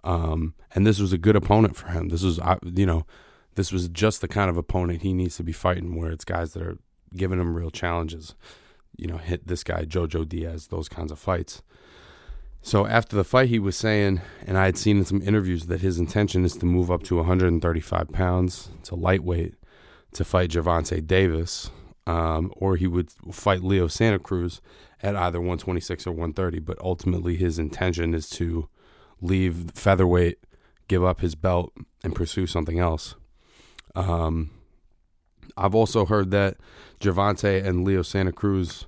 Um, 0.03 0.55
and 0.75 0.85
this 0.85 0.99
was 0.99 1.13
a 1.13 1.19
good 1.19 1.37
opponent 1.37 1.77
for 1.77 1.87
him. 1.87 2.09
This 2.09 2.25
was 2.25 2.41
you 2.65 2.85
know 2.85 3.07
this 3.55 3.73
was 3.73 3.89
just 3.89 4.21
the 4.21 4.29
kind 4.29 4.51
of 4.51 4.57
opponent 4.57 5.03
he 5.03 5.13
needs 5.13 5.37
to 5.37 5.43
be 5.43 5.53
fighting, 5.53 5.97
where 5.97 6.11
it's 6.11 6.25
guys 6.25 6.53
that 6.53 6.63
are 6.63 6.79
giving 7.17 7.41
him 7.41 7.55
real 7.55 7.71
challenges. 7.71 8.35
You 8.97 9.07
know, 9.07 9.17
hit 9.17 9.47
this 9.47 9.65
guy 9.65 9.85
Jojo 9.85 10.29
Diaz, 10.29 10.69
those 10.69 10.89
kinds 10.89 11.11
of 11.11 11.19
fights. 11.19 11.63
So 12.63 12.87
after 12.87 13.17
the 13.17 13.25
fight, 13.25 13.49
he 13.49 13.59
was 13.59 13.77
saying, 13.77 14.21
and 14.47 14.59
I 14.59 14.67
had 14.67 14.77
seen 14.77 14.99
in 14.99 15.05
some 15.05 15.23
interviews 15.23 15.67
that 15.67 15.81
his 15.81 15.99
intention 15.99 16.45
is 16.45 16.57
to 16.59 16.67
move 16.67 16.91
up 16.91 17.03
to 17.05 17.17
135 17.17 18.13
pounds 18.13 18.71
to 18.85 18.95
lightweight 18.95 19.55
to 20.13 20.25
fight 20.25 20.51
Gervonta 20.51 21.07
Davis, 21.07 21.71
um, 22.07 22.53
or 22.57 22.77
he 22.77 22.87
would 22.87 23.11
fight 23.33 23.63
Leo 23.63 23.87
Santa 23.87 24.19
Cruz 24.19 24.61
at 25.03 25.17
either 25.17 25.39
126 25.39 26.07
or 26.07 26.13
130. 26.13 26.59
But 26.59 26.79
ultimately, 26.81 27.37
his 27.37 27.59
intention 27.59 28.13
is 28.13 28.29
to 28.31 28.69
leave 29.23 29.71
featherweight, 29.75 30.39
give 30.89 31.05
up 31.05 31.21
his 31.21 31.35
belt, 31.35 31.73
and 32.03 32.15
pursue 32.15 32.47
something 32.47 32.79
else. 32.79 33.15
Um, 33.95 34.51
I've 35.57 35.75
also 35.75 36.07
heard 36.07 36.31
that 36.31 36.57
Gervonta 37.01 37.65
and 37.65 37.85
Leo 37.85 38.03
Santa 38.03 38.33
Cruz 38.33 38.87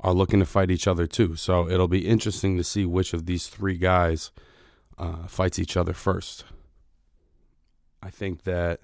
are 0.00 0.14
looking 0.14 0.40
to 0.40 0.46
fight 0.46 0.70
each 0.70 0.86
other 0.86 1.06
too. 1.06 1.36
So 1.36 1.68
it'll 1.68 1.88
be 1.88 2.06
interesting 2.06 2.56
to 2.56 2.64
see 2.64 2.84
which 2.84 3.12
of 3.12 3.26
these 3.26 3.46
three 3.46 3.76
guys 3.76 4.30
uh, 4.98 5.26
fights 5.26 5.58
each 5.58 5.76
other 5.76 5.92
first. 5.92 6.44
I 8.02 8.10
think 8.10 8.44
that 8.44 8.80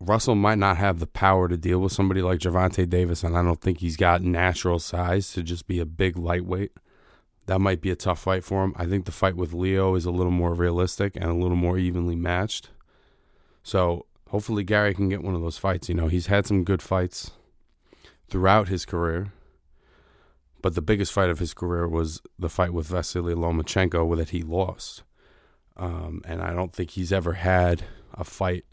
Russell 0.00 0.34
might 0.34 0.58
not 0.58 0.76
have 0.76 0.98
the 0.98 1.06
power 1.06 1.48
to 1.48 1.56
deal 1.56 1.78
with 1.78 1.92
somebody 1.92 2.20
like 2.20 2.40
Gervonta 2.40 2.88
Davis, 2.88 3.22
and 3.22 3.36
I 3.36 3.42
don't 3.42 3.60
think 3.60 3.78
he's 3.78 3.96
got 3.96 4.22
natural 4.22 4.78
size 4.78 5.32
to 5.32 5.42
just 5.42 5.66
be 5.66 5.80
a 5.80 5.86
big 5.86 6.18
lightweight. 6.18 6.72
That 7.46 7.60
might 7.60 7.80
be 7.80 7.90
a 7.90 7.96
tough 7.96 8.18
fight 8.18 8.44
for 8.44 8.64
him. 8.64 8.74
I 8.76 8.86
think 8.86 9.04
the 9.04 9.12
fight 9.12 9.36
with 9.36 9.54
Leo 9.54 9.94
is 9.94 10.04
a 10.04 10.10
little 10.10 10.32
more 10.32 10.52
realistic 10.52 11.14
and 11.14 11.26
a 11.26 11.34
little 11.34 11.56
more 11.56 11.78
evenly 11.78 12.16
matched. 12.16 12.70
So 13.62 14.06
hopefully 14.28 14.64
Gary 14.64 14.94
can 14.94 15.08
get 15.08 15.22
one 15.22 15.34
of 15.34 15.40
those 15.40 15.58
fights. 15.58 15.88
You 15.88 15.94
know, 15.94 16.08
he's 16.08 16.26
had 16.26 16.46
some 16.46 16.64
good 16.64 16.82
fights 16.82 17.32
throughout 18.28 18.68
his 18.68 18.84
career. 18.84 19.32
But 20.62 20.74
the 20.74 20.82
biggest 20.82 21.12
fight 21.12 21.30
of 21.30 21.38
his 21.38 21.54
career 21.54 21.86
was 21.86 22.20
the 22.38 22.48
fight 22.48 22.72
with 22.72 22.88
Vasily 22.88 23.34
Lomachenko 23.34 24.16
that 24.16 24.30
he 24.30 24.42
lost. 24.42 25.02
Um, 25.76 26.22
and 26.24 26.42
I 26.42 26.54
don't 26.54 26.72
think 26.72 26.90
he's 26.90 27.12
ever 27.12 27.34
had 27.34 27.84
a 28.14 28.24
fight 28.24 28.64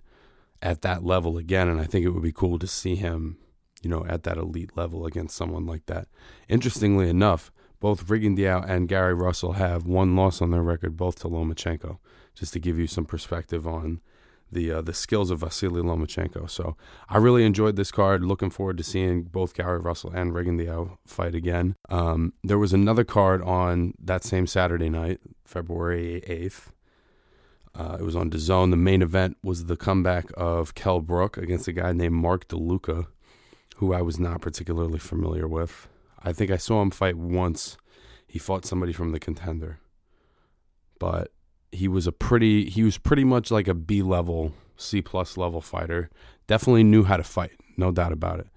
at 0.61 0.81
that 0.81 1.03
level 1.03 1.37
again. 1.37 1.67
And 1.67 1.79
I 1.79 1.85
think 1.85 2.05
it 2.05 2.09
would 2.09 2.23
be 2.23 2.31
cool 2.31 2.57
to 2.59 2.67
see 2.67 2.95
him, 2.95 3.37
you 3.83 3.89
know, 3.89 4.05
at 4.07 4.23
that 4.23 4.37
elite 4.37 4.75
level 4.75 5.05
against 5.05 5.35
someone 5.35 5.65
like 5.65 5.85
that. 5.85 6.07
Interestingly 6.49 7.09
enough, 7.09 7.51
both 7.79 8.07
Rigondeaux 8.07 8.67
and 8.67 8.87
Gary 8.87 9.13
Russell 9.13 9.53
have 9.53 9.85
one 9.85 10.15
loss 10.15 10.41
on 10.41 10.51
their 10.51 10.63
record, 10.63 10.95
both 10.95 11.19
to 11.19 11.27
Lomachenko, 11.27 11.99
just 12.33 12.53
to 12.53 12.59
give 12.59 12.79
you 12.79 12.87
some 12.87 13.05
perspective 13.05 13.67
on 13.67 13.99
the 14.53 14.71
uh, 14.71 14.81
the 14.81 14.93
skills 14.93 15.31
of 15.31 15.39
Vasily 15.39 15.81
Lomachenko. 15.81 16.49
So 16.49 16.75
I 17.09 17.17
really 17.17 17.45
enjoyed 17.45 17.75
this 17.75 17.91
card. 17.91 18.23
Looking 18.23 18.49
forward 18.49 18.77
to 18.77 18.83
seeing 18.83 19.23
both 19.23 19.53
Gary 19.53 19.79
Russell 19.79 20.11
and 20.11 20.33
Rigondeaux 20.33 20.97
fight 21.05 21.35
again. 21.35 21.75
Um, 21.89 22.33
there 22.43 22.59
was 22.59 22.73
another 22.73 23.03
card 23.03 23.41
on 23.41 23.93
that 23.99 24.23
same 24.23 24.47
Saturday 24.47 24.89
night, 24.89 25.19
February 25.45 26.23
eighth. 26.27 26.71
Uh, 27.75 27.97
it 27.99 28.03
was 28.03 28.15
on 28.15 28.29
DAZN. 28.29 28.69
The 28.69 28.77
main 28.77 29.01
event 29.01 29.37
was 29.43 29.65
the 29.65 29.75
comeback 29.75 30.25
of 30.37 30.75
Kell 30.75 31.01
Brook 31.01 31.37
against 31.37 31.67
a 31.67 31.73
guy 31.73 31.91
named 31.91 32.13
Mark 32.13 32.47
DeLuca, 32.47 33.07
who 33.77 33.93
I 33.93 34.03
was 34.03 34.19
not 34.19 34.41
particularly 34.41 34.99
familiar 34.99 35.47
with. 35.47 35.87
I 36.21 36.33
think 36.33 36.51
I 36.51 36.57
saw 36.57 36.81
him 36.83 36.91
fight 36.91 37.17
once. 37.17 37.77
He 38.27 38.37
fought 38.37 38.65
somebody 38.65 38.93
from 38.93 39.11
the 39.11 39.19
contender, 39.19 39.79
but 40.99 41.31
he 41.73 41.87
was 41.87 42.07
a 42.07 42.11
pretty 42.11 42.69
he 42.69 42.83
was 42.83 42.97
pretty 42.97 43.23
much 43.23 43.51
like 43.51 43.67
a 43.67 43.73
B 43.73 44.01
level 44.01 44.53
C 44.77 45.01
plus 45.01 45.37
level 45.37 45.61
fighter. 45.61 46.09
Definitely 46.47 46.83
knew 46.83 47.03
how 47.03 47.17
to 47.17 47.23
fight, 47.23 47.53
no 47.77 47.91
doubt 47.91 48.11
about 48.11 48.39
it. 48.39 48.47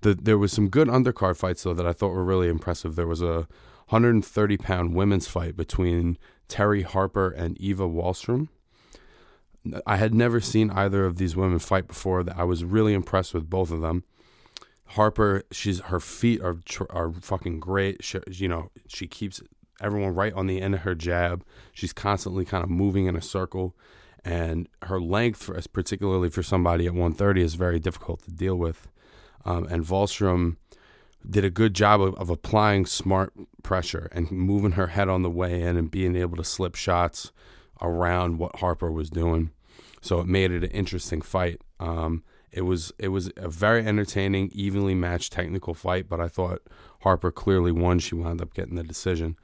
The, 0.00 0.14
there 0.14 0.38
was 0.38 0.52
some 0.52 0.68
good 0.68 0.88
undercard 0.88 1.36
fights 1.36 1.62
though 1.62 1.74
that 1.74 1.86
I 1.86 1.92
thought 1.92 2.10
were 2.10 2.24
really 2.24 2.48
impressive. 2.48 2.96
There 2.96 3.06
was 3.06 3.22
a 3.22 3.48
130 3.88 4.56
pound 4.56 4.94
women's 4.94 5.26
fight 5.26 5.56
between 5.56 6.18
Terri 6.48 6.84
Harper 6.84 7.30
and 7.30 7.58
Eva 7.60 7.88
Wahlstrom. 7.88 8.48
I 9.86 9.96
had 9.96 10.14
never 10.14 10.40
seen 10.40 10.70
either 10.70 11.06
of 11.06 11.16
these 11.16 11.36
women 11.36 11.58
fight 11.58 11.88
before. 11.88 12.22
That 12.22 12.36
I 12.36 12.44
was 12.44 12.64
really 12.64 12.92
impressed 12.92 13.32
with 13.32 13.48
both 13.48 13.70
of 13.70 13.80
them. 13.80 14.04
Harper, 14.88 15.44
she's 15.50 15.80
her 15.80 16.00
feet 16.00 16.42
are 16.42 16.56
are 16.90 17.12
fucking 17.12 17.60
great. 17.60 18.04
She, 18.04 18.20
you 18.30 18.48
know, 18.48 18.70
she 18.86 19.06
keeps 19.06 19.40
everyone 19.80 20.14
right 20.14 20.32
on 20.32 20.46
the 20.46 20.60
end 20.60 20.74
of 20.74 20.80
her 20.80 20.94
jab. 20.94 21.44
She's 21.72 21.92
constantly 21.92 22.44
kind 22.44 22.64
of 22.64 22.70
moving 22.70 23.06
in 23.06 23.16
a 23.16 23.22
circle, 23.22 23.74
and 24.24 24.68
her 24.82 25.00
length, 25.00 25.50
particularly 25.72 26.30
for 26.30 26.42
somebody 26.42 26.86
at 26.86 26.92
130, 26.92 27.42
is 27.42 27.54
very 27.54 27.78
difficult 27.78 28.22
to 28.24 28.30
deal 28.30 28.56
with. 28.56 28.88
Um, 29.44 29.66
and 29.66 29.84
Wahlstrom 29.84 30.56
did 31.28 31.44
a 31.44 31.50
good 31.50 31.74
job 31.74 32.00
of, 32.00 32.14
of, 32.14 32.30
applying 32.30 32.86
smart 32.86 33.32
pressure 33.62 34.08
and 34.12 34.30
moving 34.30 34.72
her 34.72 34.88
head 34.88 35.08
on 35.08 35.22
the 35.22 35.30
way 35.30 35.60
in 35.60 35.76
and 35.76 35.90
being 35.90 36.16
able 36.16 36.36
to 36.36 36.44
slip 36.44 36.74
shots 36.74 37.32
around 37.80 38.38
what 38.38 38.56
Harper 38.56 38.90
was 38.90 39.10
doing. 39.10 39.50
So 40.00 40.20
it 40.20 40.26
made 40.26 40.50
it 40.50 40.64
an 40.64 40.70
interesting 40.70 41.22
fight. 41.22 41.60
Um, 41.80 42.24
it 42.52 42.62
was 42.62 42.92
it 42.98 43.08
was 43.08 43.32
a 43.36 43.48
very 43.48 43.84
entertaining, 43.84 44.50
evenly 44.52 44.94
matched 44.94 45.32
technical 45.32 45.74
fight, 45.74 46.08
but 46.08 46.20
I 46.20 46.28
thought 46.28 46.62
Harper 47.00 47.32
clearly 47.32 47.72
won. 47.72 47.98
She 47.98 48.14
wound 48.14 48.40
up 48.40 48.54
getting 48.54 48.76
the 48.76 48.84
decision. 48.84 49.36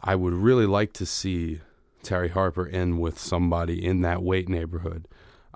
I 0.00 0.14
would 0.14 0.34
really 0.34 0.66
like 0.66 0.92
to 0.94 1.06
see 1.06 1.60
Terri 2.02 2.30
Harper 2.30 2.66
in 2.66 2.98
with 2.98 3.18
somebody 3.18 3.84
in 3.84 4.00
that 4.02 4.22
weight 4.22 4.48
neighborhood. 4.48 5.08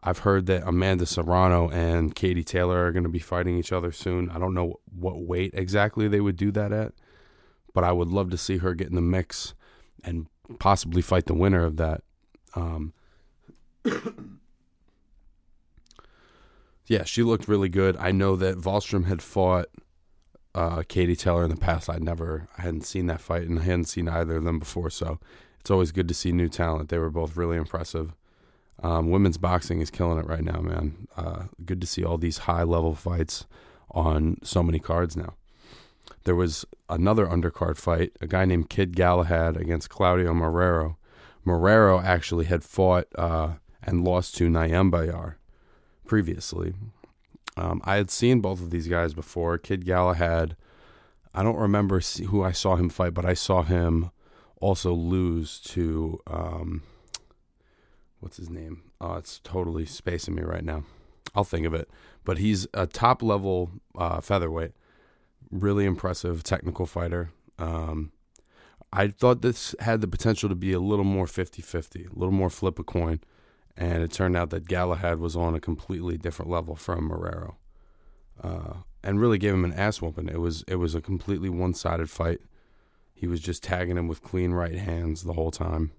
I've 0.02 0.18
heard 0.18 0.46
that 0.46 0.66
Amanda 0.66 1.06
Serrano 1.06 1.68
and 1.70 2.14
Katie 2.14 2.42
Taylor 2.42 2.84
are 2.84 2.92
going 2.92 3.04
to 3.04 3.08
be 3.08 3.20
fighting 3.20 3.56
each 3.56 3.72
other 3.72 3.92
soon. 3.92 4.30
I 4.30 4.38
don't 4.38 4.54
know 4.54 4.80
what 4.92 5.22
weight 5.22 5.52
exactly 5.54 6.08
they 6.08 6.20
would 6.20 6.36
do 6.36 6.50
that 6.52 6.72
at, 6.72 6.92
but 7.72 7.84
I 7.84 7.92
would 7.92 8.08
love 8.08 8.30
to 8.30 8.38
see 8.38 8.58
her 8.58 8.74
get 8.74 8.88
in 8.88 8.96
the 8.96 9.00
mix 9.00 9.54
and 10.02 10.26
possibly 10.58 11.02
fight 11.02 11.26
the 11.26 11.34
winner 11.34 11.64
of 11.64 11.76
that. 11.76 12.00
Um, 12.56 12.92
yeah, 16.86 17.04
she 17.04 17.22
looked 17.22 17.46
really 17.46 17.68
good. 17.68 17.96
I 17.98 18.10
know 18.10 18.34
that 18.36 18.58
Wahlstrom 18.58 19.06
had 19.06 19.22
fought 19.22 19.68
uh, 20.54 20.82
Katie 20.88 21.16
Taylor 21.16 21.44
in 21.44 21.50
the 21.50 21.56
past. 21.56 21.88
I 21.88 21.98
never, 21.98 22.48
I 22.58 22.62
hadn't 22.62 22.86
seen 22.86 23.06
that 23.06 23.20
fight, 23.20 23.48
and 23.48 23.58
I 23.58 23.62
hadn't 23.62 23.84
seen 23.86 24.08
either 24.08 24.36
of 24.36 24.44
them 24.44 24.58
before. 24.58 24.90
So 24.90 25.18
it's 25.60 25.70
always 25.70 25.92
good 25.92 26.08
to 26.08 26.14
see 26.14 26.32
new 26.32 26.48
talent. 26.48 26.88
They 26.88 26.98
were 26.98 27.10
both 27.10 27.36
really 27.36 27.56
impressive. 27.56 28.12
Um, 28.82 29.10
women's 29.10 29.38
boxing 29.38 29.80
is 29.80 29.90
killing 29.90 30.18
it 30.18 30.26
right 30.26 30.42
now, 30.42 30.60
man. 30.60 31.06
Uh, 31.16 31.44
good 31.64 31.80
to 31.80 31.86
see 31.86 32.04
all 32.04 32.18
these 32.18 32.38
high 32.38 32.64
level 32.64 32.94
fights 32.94 33.46
on 33.90 34.38
so 34.42 34.62
many 34.62 34.78
cards 34.78 35.16
now. 35.16 35.34
There 36.24 36.34
was 36.34 36.64
another 36.88 37.26
undercard 37.26 37.76
fight, 37.76 38.12
a 38.20 38.26
guy 38.26 38.44
named 38.44 38.70
Kid 38.70 38.96
Galahad 38.96 39.56
against 39.56 39.90
Claudio 39.90 40.32
Marrero. 40.32 40.96
Marrero 41.46 42.02
actually 42.02 42.46
had 42.46 42.64
fought 42.64 43.06
uh, 43.16 43.54
and 43.82 44.04
lost 44.04 44.36
to 44.36 44.48
Nyambayar 44.48 45.34
previously. 46.06 46.74
Um, 47.56 47.80
I 47.84 47.96
had 47.96 48.10
seen 48.10 48.40
both 48.40 48.60
of 48.60 48.70
these 48.70 48.88
guys 48.88 49.14
before. 49.14 49.58
Kid 49.58 49.84
Galahad, 49.84 50.56
I 51.34 51.42
don't 51.42 51.56
remember 51.56 52.00
who 52.00 52.42
I 52.42 52.52
saw 52.52 52.76
him 52.76 52.88
fight, 52.88 53.14
but 53.14 53.24
I 53.24 53.34
saw 53.34 53.62
him 53.62 54.10
also 54.60 54.92
lose 54.92 55.58
to 55.60 56.20
um, 56.26 56.82
what's 58.20 58.36
his 58.36 58.48
name? 58.48 58.82
Oh, 59.00 59.14
it's 59.14 59.40
totally 59.40 59.84
spacing 59.84 60.34
me 60.34 60.42
right 60.42 60.64
now. 60.64 60.84
I'll 61.34 61.44
think 61.44 61.66
of 61.66 61.74
it. 61.74 61.90
But 62.24 62.38
he's 62.38 62.66
a 62.72 62.86
top 62.86 63.22
level 63.22 63.70
uh, 63.98 64.20
featherweight, 64.20 64.72
really 65.50 65.84
impressive 65.84 66.42
technical 66.44 66.86
fighter. 66.86 67.30
Um, 67.58 68.12
I 68.92 69.08
thought 69.08 69.42
this 69.42 69.74
had 69.80 70.00
the 70.02 70.08
potential 70.08 70.48
to 70.48 70.54
be 70.54 70.72
a 70.72 70.80
little 70.80 71.04
more 71.04 71.26
50 71.26 71.62
50, 71.62 72.04
a 72.04 72.18
little 72.18 72.32
more 72.32 72.50
flip 72.50 72.78
a 72.78 72.84
coin 72.84 73.20
and 73.76 74.02
it 74.02 74.12
turned 74.12 74.36
out 74.36 74.50
that 74.50 74.68
Galahad 74.68 75.18
was 75.18 75.36
on 75.36 75.54
a 75.54 75.60
completely 75.60 76.18
different 76.18 76.50
level 76.50 76.76
from 76.76 77.10
Marrero, 77.10 77.54
uh, 78.42 78.74
and 79.02 79.20
really 79.20 79.38
gave 79.38 79.54
him 79.54 79.64
an 79.64 79.72
ass 79.72 80.02
whooping. 80.02 80.28
It 80.28 80.40
was 80.40 80.64
it 80.68 80.76
was 80.76 80.94
a 80.94 81.00
completely 81.00 81.48
one 81.48 81.74
sided 81.74 82.10
fight. 82.10 82.40
He 83.14 83.26
was 83.26 83.40
just 83.40 83.62
tagging 83.62 83.96
him 83.96 84.08
with 84.08 84.22
clean 84.22 84.52
right 84.52 84.74
hands 84.74 85.22
the 85.22 85.34
whole 85.34 85.50
time, 85.50 85.92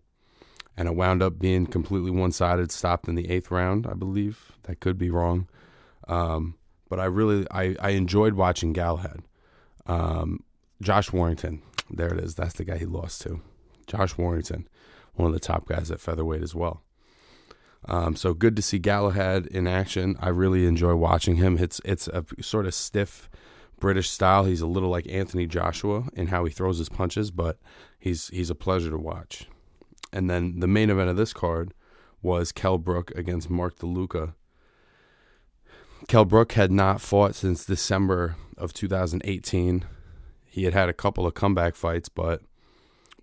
and 0.78 0.88
it 0.88 0.96
wound 0.96 1.24
up 1.24 1.40
being 1.40 1.66
completely 1.66 2.12
one 2.12 2.32
sided. 2.32 2.72
Stopped 2.72 3.08
in 3.08 3.16
the 3.16 3.30
eighth 3.30 3.50
round, 3.50 3.88
I 3.88 3.94
believe. 3.94 4.52
That 4.64 4.80
could 4.80 4.98
be 4.98 5.10
wrong, 5.10 5.48
um, 6.08 6.56
but 6.90 7.00
I 7.00 7.06
really 7.06 7.48
I, 7.50 7.76
I 7.80 7.90
enjoyed 7.92 8.34
watching 8.34 8.74
Galahad. 8.74 9.24
Um, 9.86 10.44
Josh 10.82 11.12
Warrington, 11.12 11.62
there 11.90 12.14
it 12.14 12.24
is. 12.24 12.36
That's 12.36 12.54
the 12.54 12.66
guy 12.66 12.78
he 12.78 12.86
lost 12.86 13.22
to. 13.22 13.42
Josh 13.88 14.18
Warrington, 14.18 14.68
one 15.16 15.28
of 15.28 15.34
the 15.34 15.40
top 15.40 15.68
guys 15.68 15.92
at 15.92 16.02
featherweight 16.02 16.42
as 16.42 16.56
well. 16.56 16.82
Um, 17.86 18.16
so 18.16 18.34
good 18.34 18.56
to 18.56 18.62
see 18.62 18.80
Galahad 18.80 19.48
in 19.48 19.68
action. 19.68 20.16
I 20.20 20.30
really 20.30 20.66
enjoy 20.66 20.96
watching 20.96 21.36
him. 21.36 21.58
It's 21.58 21.82
it's 21.84 22.08
a 22.08 22.24
sort 22.42 22.66
of 22.66 22.74
stiff 22.74 23.30
British 23.80 24.10
style. 24.10 24.46
He's 24.46 24.62
a 24.62 24.68
little 24.68 24.90
like 24.90 25.08
Anthony 25.10 25.46
Joshua 25.46 26.06
in 26.14 26.28
how 26.28 26.46
he 26.46 26.52
throws 26.52 26.78
his 26.78 26.90
punches, 26.90 27.32
but 27.32 27.58
he's 28.00 28.30
he's 28.30 28.50
a 28.50 28.56
pleasure 28.56 28.90
to 28.90 28.98
watch. 28.98 29.48
And 30.14 30.30
then 30.30 30.60
the 30.60 30.68
main 30.68 30.90
event 30.90 31.10
of 31.10 31.18
this 31.18 31.34
card 31.34 31.74
was 32.22 32.52
Kell 32.52 32.78
Brook 32.78 33.12
against 33.16 33.50
Mark 33.50 33.78
DeLuca. 33.80 34.34
Kell 36.08 36.26
Brook 36.26 36.54
had 36.54 36.72
not 36.72 37.02
fought 37.02 37.36
since 37.36 37.66
December 37.66 38.36
of 38.58 38.74
2018. 38.74 39.86
He 40.46 40.64
had 40.64 40.74
had 40.74 40.88
a 40.88 40.94
couple 40.94 41.26
of 41.26 41.34
comeback 41.34 41.76
fights, 41.76 42.10
but 42.10 42.42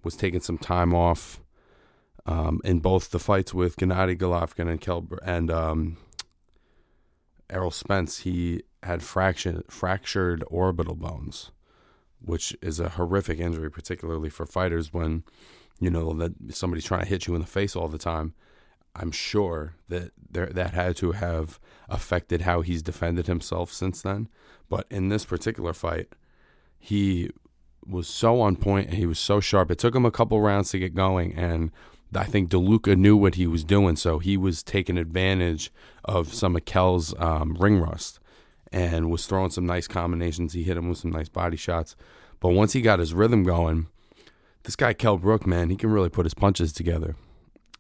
was 0.03 0.17
taking 0.17 0.41
some 0.41 0.59
time 0.59 0.95
off 0.95 1.41
um, 2.31 2.61
in 2.65 2.79
both 2.79 3.11
the 3.11 3.19
fights 3.19 3.53
with 3.53 3.77
Gennady 3.77 4.17
Golovkin 4.17 4.71
and 4.71 4.81
Kell 4.81 5.07
and 5.25 5.51
um, 5.51 5.97
Errol 7.51 7.73
Spence. 7.73 8.21
He 8.21 8.63
had 8.85 9.03
fractured 9.03 9.65
fractured 9.69 10.45
orbital 10.47 10.95
bones, 10.95 11.51
which 12.21 12.57
is 12.63 12.79
a 12.79 12.91
horrific 12.91 13.41
injury, 13.41 13.71
particularly 13.71 14.31
for 14.31 14.47
fighters 14.47 14.93
when 14.93 15.25
you 15.81 15.91
know 15.91 16.13
that 16.13 16.55
somebody's 16.55 16.85
trying 16.85 17.03
to 17.03 17.09
hit 17.09 17.27
you 17.27 17.35
in 17.35 17.41
the 17.41 17.47
face 17.47 17.75
all 17.75 17.89
the 17.89 17.99
time. 17.99 18.35
I'm 18.95 19.11
sure 19.11 19.75
that 19.89 20.13
there, 20.31 20.47
that 20.47 20.73
had 20.73 20.97
to 20.97 21.13
have 21.13 21.59
affected 21.89 22.43
how 22.43 22.61
he's 22.61 22.83
defended 22.83 23.27
himself 23.27 23.73
since 23.73 24.03
then. 24.03 24.29
But 24.69 24.87
in 24.91 25.09
this 25.09 25.25
particular 25.25 25.73
fight, 25.73 26.09
he 26.79 27.31
was 27.85 28.07
so 28.09 28.41
on 28.41 28.57
point 28.57 28.89
and 28.89 28.97
he 28.97 29.07
was 29.07 29.19
so 29.19 29.41
sharp. 29.41 29.71
It 29.71 29.79
took 29.79 29.95
him 29.95 30.05
a 30.05 30.11
couple 30.11 30.41
rounds 30.41 30.71
to 30.71 30.79
get 30.79 30.95
going, 30.95 31.35
and 31.35 31.73
I 32.15 32.25
think 32.25 32.51
DeLuca 32.51 32.97
knew 32.97 33.17
what 33.17 33.37
he 33.37 33.47
was 33.47 33.63
doing, 33.63 33.97
so 33.97 34.19
he 34.19 34.37
was 34.37 34.63
taking 34.63 34.99
advantage 34.99 35.73
of 36.05 36.35
some 36.35 36.57
of 36.57 36.65
Kell's 36.65 37.15
um, 37.21 37.57
ring 37.61 37.81
rust 37.81 38.19
and 38.73 39.11
was 39.11 39.27
throwing 39.27 39.51
some 39.51 39.67
nice 39.67 39.87
combinations. 39.87 40.53
He 40.53 40.63
hit 40.63 40.77
him 40.77 40.89
with 40.89 40.99
some 40.99 41.11
nice 41.11 41.29
body 41.29 41.57
shots. 41.57 41.97
But 42.41 42.51
once 42.51 42.73
he 42.73 42.81
got 42.81 42.99
his 42.99 43.15
rhythm 43.15 43.45
going, 43.45 43.87
this 44.65 44.77
guy 44.77 44.93
Kell 44.93 45.19
Brook, 45.19 45.47
man, 45.47 45.71
he 45.71 45.77
can 45.77 45.91
really 45.91 46.09
put 46.09 46.27
his 46.27 46.35
punches 46.35 46.73
together. 46.73 47.17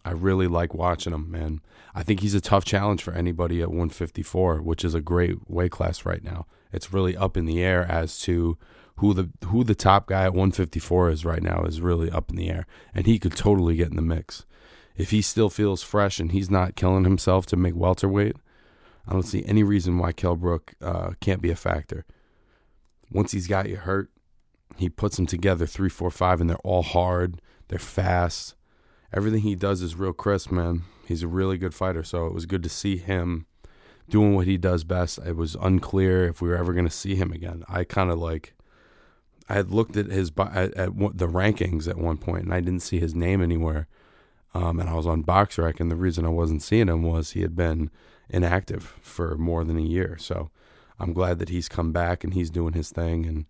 I 0.05 0.13
really 0.13 0.47
like 0.47 0.75
watching 0.75 1.13
him, 1.13 1.31
man. 1.31 1.61
I 1.95 2.03
think 2.03 2.21
he's 2.21 2.35
a 2.35 2.41
tough 2.41 2.65
challenge 2.65 3.03
for 3.03 3.13
anybody 3.13 3.61
at 3.61 3.69
154, 3.69 4.63
which 4.63 4.85
is 4.85 4.95
a 4.95 5.01
great 5.01 5.49
weight 5.49 5.73
class 5.73 6.07
right 6.07 6.23
now. 6.23 6.47
It's 6.73 6.93
really 6.93 7.17
up 7.17 7.37
in 7.37 7.47
the 7.47 7.63
air 7.63 7.85
as 7.85 8.19
to 8.21 8.57
who 9.01 9.15
the 9.15 9.31
who 9.47 9.65
the 9.65 9.75
top 9.75 10.07
guy 10.07 10.25
at 10.25 10.35
154 10.35 11.11
is 11.11 11.25
right 11.25 11.43
now 11.43 11.63
is 11.63 11.81
really 11.81 12.11
up 12.11 12.31
in 12.31 12.37
the 12.37 12.51
air, 12.51 12.67
and 12.95 13.07
he 13.07 13.19
could 13.19 13.35
totally 13.35 13.77
get 13.77 13.89
in 13.89 13.97
the 13.97 14.03
mix. 14.03 14.45
If 14.95 15.11
he 15.11 15.23
still 15.23 15.49
feels 15.49 15.83
fresh 15.83 16.21
and 16.21 16.33
he's 16.33 16.51
not 16.51 16.77
killing 16.77 17.05
himself 17.05 17.47
to 17.47 17.57
make 17.57 17.75
welterweight, 17.75 18.37
I 19.09 19.13
don't 19.13 19.23
see 19.23 19.43
any 19.47 19.63
reason 19.63 19.97
why 19.97 20.13
Kell 20.13 20.37
Brook 20.37 20.75
uh, 20.83 21.13
can't 21.21 21.41
be 21.41 21.51
a 21.51 21.57
factor. 21.57 22.05
Once 23.11 23.33
he's 23.33 23.47
got 23.47 23.71
you 23.71 23.77
hurt, 23.77 24.11
he 24.77 24.91
puts 24.91 25.17
them 25.17 25.27
together 25.27 25.65
three, 25.65 25.89
four, 25.89 26.11
five, 26.11 26.41
and 26.41 26.51
they're 26.51 26.59
all 26.59 26.83
hard. 26.83 27.41
They're 27.69 27.79
fast. 27.79 28.55
Everything 29.13 29.41
he 29.41 29.55
does 29.55 29.81
is 29.81 29.97
real 29.97 30.13
crisp, 30.13 30.53
man. 30.53 30.83
He's 31.07 31.23
a 31.23 31.29
really 31.29 31.57
good 31.57 31.75
fighter. 31.75 32.05
So 32.05 32.27
it 32.27 32.35
was 32.35 32.45
good 32.45 32.63
to 32.63 32.69
see 32.69 32.99
him 32.99 33.47
doing 34.11 34.35
what 34.35 34.47
he 34.47 34.59
does 34.59 34.85
best. 34.85 35.19
It 35.25 35.37
was 35.37 35.57
unclear 35.61 36.29
if 36.29 36.43
we 36.43 36.51
were 36.51 36.57
ever 36.57 36.75
going 36.75 36.87
to 36.87 36.91
see 36.91 37.15
him 37.15 37.33
again. 37.33 37.65
I 37.67 37.85
kind 37.85 38.11
of 38.11 38.19
like, 38.19 38.55
I 39.51 39.55
had 39.55 39.73
looked 39.73 39.97
at 39.97 40.07
his 40.07 40.31
at, 40.39 40.73
at, 40.75 40.97
the 41.19 41.27
rankings 41.27 41.89
at 41.89 41.99
one 41.99 42.19
point, 42.19 42.45
and 42.45 42.55
I 42.55 42.61
didn't 42.61 42.83
see 42.83 43.01
his 43.01 43.17
name 43.17 43.43
anywhere. 43.43 43.89
Um, 44.55 44.79
and 44.79 44.89
I 44.89 44.95
was 44.95 45.07
on 45.07 45.25
BoxRec, 45.25 45.81
and 45.81 45.91
the 45.91 45.97
reason 45.97 46.25
I 46.25 46.29
wasn't 46.29 46.63
seeing 46.63 46.89
him 46.89 47.03
was 47.03 47.33
he 47.33 47.43
had 47.43 47.57
been 47.57 47.91
inactive 48.29 48.95
for 49.03 49.37
more 49.37 49.65
than 49.65 49.77
a 49.77 49.83
year. 49.83 50.17
So 50.19 50.51
I'm 51.01 51.13
glad 51.13 51.41
that 51.41 51.49
he's 51.49 51.69
come 51.69 51.91
back 51.91 52.23
and 52.23 52.33
he's 52.33 52.49
doing 52.49 52.75
his 52.75 52.91
thing 52.91 53.27
and 53.27 53.47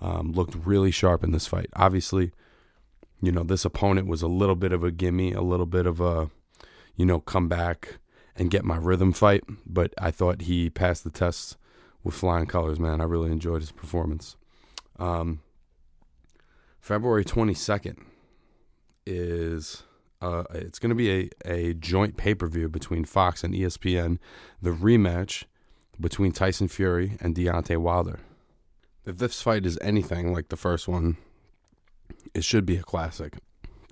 um, 0.00 0.32
looked 0.32 0.56
really 0.66 0.90
sharp 0.90 1.22
in 1.22 1.30
this 1.30 1.46
fight. 1.46 1.70
Obviously, 1.76 2.32
you 3.22 3.30
know, 3.30 3.44
this 3.44 3.64
opponent 3.64 4.08
was 4.08 4.22
a 4.22 4.28
little 4.28 4.56
bit 4.56 4.72
of 4.72 4.82
a 4.82 4.90
gimme, 4.90 5.32
a 5.32 5.42
little 5.42 5.66
bit 5.66 5.86
of 5.86 6.00
a, 6.00 6.28
you 6.96 7.06
know, 7.06 7.20
come 7.20 7.48
back 7.48 7.98
and 8.34 8.50
get 8.50 8.64
my 8.64 8.76
rhythm 8.76 9.12
fight. 9.12 9.44
But 9.64 9.94
I 9.96 10.10
thought 10.10 10.42
he 10.42 10.70
passed 10.70 11.04
the 11.04 11.10
test 11.10 11.56
with 12.02 12.14
flying 12.14 12.46
colors, 12.46 12.80
man. 12.80 13.00
I 13.00 13.04
really 13.04 13.30
enjoyed 13.30 13.62
his 13.62 13.70
performance. 13.72 14.36
Um, 14.98 15.40
February 16.80 17.24
22nd 17.24 17.98
is 19.04 19.82
uh, 20.20 20.44
it's 20.54 20.78
going 20.78 20.90
to 20.90 20.96
be 20.96 21.10
a, 21.10 21.30
a 21.44 21.74
joint 21.74 22.16
pay 22.16 22.34
per 22.34 22.46
view 22.46 22.68
between 22.68 23.04
Fox 23.04 23.44
and 23.44 23.54
ESPN, 23.54 24.18
the 24.62 24.70
rematch 24.70 25.44
between 26.00 26.32
Tyson 26.32 26.68
Fury 26.68 27.16
and 27.20 27.34
Deontay 27.34 27.78
Wilder. 27.78 28.20
If 29.04 29.18
this 29.18 29.40
fight 29.40 29.66
is 29.66 29.78
anything 29.82 30.32
like 30.32 30.48
the 30.48 30.56
first 30.56 30.88
one, 30.88 31.16
it 32.34 32.44
should 32.44 32.66
be 32.66 32.76
a 32.76 32.82
classic. 32.82 33.34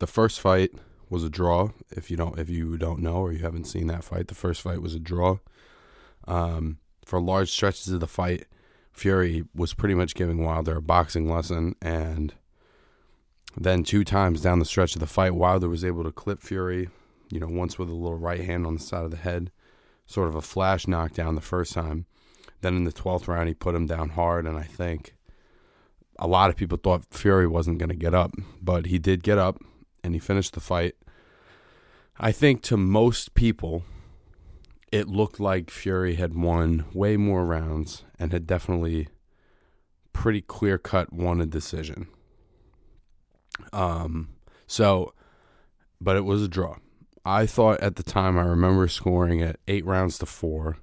The 0.01 0.07
first 0.07 0.41
fight 0.41 0.73
was 1.09 1.23
a 1.25 1.31
draw. 1.31 1.71
If 1.91 2.11
you 2.11 2.17
don't, 2.17 2.39
if 2.39 2.49
you 2.49 2.77
don't 2.77 3.01
know 3.01 3.17
or 3.17 3.33
you 3.33 3.39
haven't 3.41 3.67
seen 3.67 3.87
that 3.89 4.05
fight, 4.05 4.29
the 4.29 4.35
first 4.35 4.61
fight 4.63 4.83
was 4.83 4.95
a 4.95 5.01
draw. 5.01 5.39
Um, 6.27 6.79
for 7.05 7.21
large 7.21 7.51
stretches 7.51 7.89
of 7.89 8.01
the 8.01 8.07
fight, 8.07 8.47
Fury 8.95 9.45
was 9.55 9.75
pretty 9.75 9.95
much 9.95 10.15
giving 10.15 10.43
Wilder 10.43 10.77
a 10.77 10.83
boxing 10.83 11.29
lesson, 11.29 11.75
and 11.83 12.33
then 13.57 13.83
two 13.83 14.05
times 14.05 14.41
down 14.41 14.61
the 14.61 14.65
stretch 14.65 14.95
of 14.95 15.01
the 15.01 15.07
fight, 15.07 15.35
Wilder 15.35 15.69
was 15.69 15.85
able 15.85 16.05
to 16.05 16.13
clip 16.13 16.41
Fury, 16.41 16.89
you 17.31 17.41
know, 17.41 17.49
once 17.49 17.79
with 17.79 17.89
a 17.89 17.95
little 17.95 18.19
right 18.19 18.41
hand 18.41 18.67
on 18.67 18.75
the 18.75 18.81
side 18.81 19.05
of 19.05 19.11
the 19.11 19.17
head, 19.17 19.51
sort 20.07 20.29
of 20.29 20.37
a 20.37 20.43
flash 20.43 20.87
knockdown 20.87 21.35
the 21.35 21.41
first 21.41 21.73
time. 21.73 22.07
Then 22.61 22.77
in 22.77 22.85
the 22.85 22.93
12th 22.93 23.29
round, 23.29 23.49
he 23.49 23.55
put 23.55 23.75
him 23.75 23.87
down 23.87 24.11
hard, 24.11 24.47
and 24.47 24.57
I 24.57 24.63
think 24.63 25.17
a 26.19 26.29
lot 26.29 26.49
of 26.49 26.57
people 26.57 26.79
thought 26.79 27.05
Fury 27.11 27.47
wasn't 27.47 27.79
going 27.79 27.89
to 27.89 27.97
get 27.97 28.15
up, 28.15 28.33
but 28.63 28.87
he 28.87 28.99
did 28.99 29.23
get 29.23 29.39
up 29.39 29.59
and 30.03 30.15
he 30.15 30.21
finished 30.21 30.55
the 30.55 30.61
fight. 30.61 30.95
I 32.19 32.31
think 32.31 32.63
to 32.63 32.77
most 32.77 33.35
people, 33.35 33.83
it 34.95 35.09
looked 35.09 35.41
like 35.41 35.71
Fury 35.71 36.15
had 36.15 36.37
won 36.37 36.85
way 36.95 37.17
more 37.17 37.45
rounds 37.45 38.05
and 38.17 38.33
had 38.33 38.47
definitely 38.47 39.09
pretty 40.13 40.41
clear 40.41 40.79
cut 40.79 41.13
won 41.13 41.41
a 41.41 41.47
decision. 41.47 42.07
Um, 43.73 44.29
so, 44.69 45.13
but 46.01 46.15
it 46.15 46.25
was 46.25 46.45
a 46.45 46.49
draw. 46.49 46.77
I 47.25 47.45
thought 47.45 47.81
at 47.81 47.97
the 47.97 48.05
time, 48.05 48.39
I 48.39 48.43
remember 48.43 48.87
scoring 48.87 49.43
at 49.43 49.59
eight 49.67 49.85
rounds 49.85 50.17
to 50.19 50.27
four. 50.27 50.77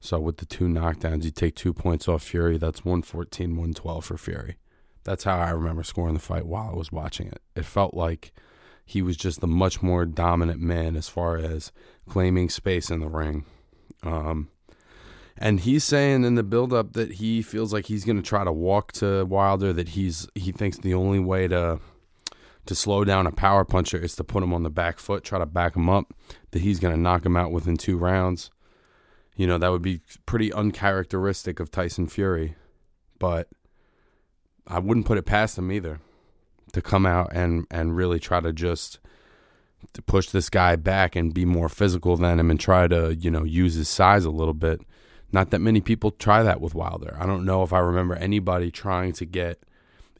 So 0.00 0.18
with 0.18 0.38
the 0.38 0.46
two 0.46 0.64
knockdowns, 0.64 1.22
you 1.22 1.30
take 1.30 1.54
two 1.54 1.72
points 1.72 2.08
off 2.08 2.24
Fury. 2.24 2.58
That's 2.58 2.84
114, 2.84 3.50
112 3.50 4.04
for 4.04 4.18
Fury. 4.18 4.56
That's 5.04 5.22
how 5.22 5.38
I 5.38 5.50
remember 5.50 5.84
scoring 5.84 6.14
the 6.14 6.20
fight 6.20 6.46
while 6.46 6.70
I 6.72 6.76
was 6.76 6.90
watching 6.90 7.28
it. 7.28 7.40
It 7.54 7.64
felt 7.64 7.94
like 7.94 8.32
he 8.88 9.02
was 9.02 9.16
just 9.16 9.40
the 9.40 9.48
much 9.48 9.82
more 9.82 10.06
dominant 10.06 10.60
man 10.60 10.96
as 10.96 11.08
far 11.08 11.36
as 11.36 11.72
claiming 12.08 12.48
space 12.48 12.88
in 12.88 13.00
the 13.00 13.08
ring. 13.08 13.44
Um, 14.04 14.48
and 15.36 15.60
he's 15.60 15.82
saying 15.82 16.24
in 16.24 16.36
the 16.36 16.44
buildup 16.44 16.92
that 16.92 17.14
he 17.14 17.42
feels 17.42 17.72
like 17.72 17.86
he's 17.86 18.04
going 18.04 18.16
to 18.16 18.22
try 18.22 18.44
to 18.44 18.52
walk 18.52 18.92
to 18.92 19.24
Wilder. 19.24 19.72
That 19.72 19.90
he's 19.90 20.28
he 20.36 20.52
thinks 20.52 20.78
the 20.78 20.94
only 20.94 21.18
way 21.18 21.48
to 21.48 21.80
to 22.66 22.74
slow 22.74 23.04
down 23.04 23.26
a 23.26 23.32
power 23.32 23.64
puncher 23.64 23.98
is 23.98 24.14
to 24.16 24.24
put 24.24 24.42
him 24.42 24.54
on 24.54 24.62
the 24.62 24.70
back 24.70 25.00
foot, 25.00 25.24
try 25.24 25.40
to 25.40 25.46
back 25.46 25.76
him 25.76 25.88
up, 25.88 26.14
that 26.52 26.62
he's 26.62 26.80
going 26.80 26.94
to 26.94 27.00
knock 27.00 27.26
him 27.26 27.36
out 27.36 27.50
within 27.50 27.76
two 27.76 27.98
rounds. 27.98 28.50
You 29.36 29.46
know, 29.46 29.58
that 29.58 29.70
would 29.70 29.82
be 29.82 30.00
pretty 30.24 30.52
uncharacteristic 30.52 31.60
of 31.60 31.70
Tyson 31.70 32.06
Fury, 32.06 32.54
but 33.18 33.48
I 34.66 34.78
wouldn't 34.78 35.06
put 35.06 35.18
it 35.18 35.26
past 35.26 35.58
him 35.58 35.70
either 35.70 36.00
to 36.76 36.82
come 36.82 37.06
out 37.06 37.30
and, 37.32 37.66
and 37.70 37.96
really 37.96 38.20
try 38.20 38.38
to 38.38 38.52
just 38.52 38.98
to 39.94 40.02
push 40.02 40.28
this 40.28 40.50
guy 40.50 40.76
back 40.76 41.16
and 41.16 41.32
be 41.32 41.46
more 41.46 41.70
physical 41.70 42.18
than 42.18 42.38
him 42.38 42.50
and 42.50 42.60
try 42.60 42.86
to, 42.86 43.16
you 43.16 43.30
know, 43.30 43.44
use 43.44 43.76
his 43.76 43.88
size 43.88 44.26
a 44.26 44.30
little 44.30 44.52
bit. 44.52 44.82
Not 45.32 45.50
that 45.50 45.60
many 45.60 45.80
people 45.80 46.10
try 46.10 46.42
that 46.42 46.60
with 46.60 46.74
Wilder. 46.74 47.16
I 47.18 47.24
don't 47.24 47.46
know 47.46 47.62
if 47.62 47.72
I 47.72 47.78
remember 47.78 48.14
anybody 48.14 48.70
trying 48.70 49.14
to 49.14 49.24
get 49.24 49.62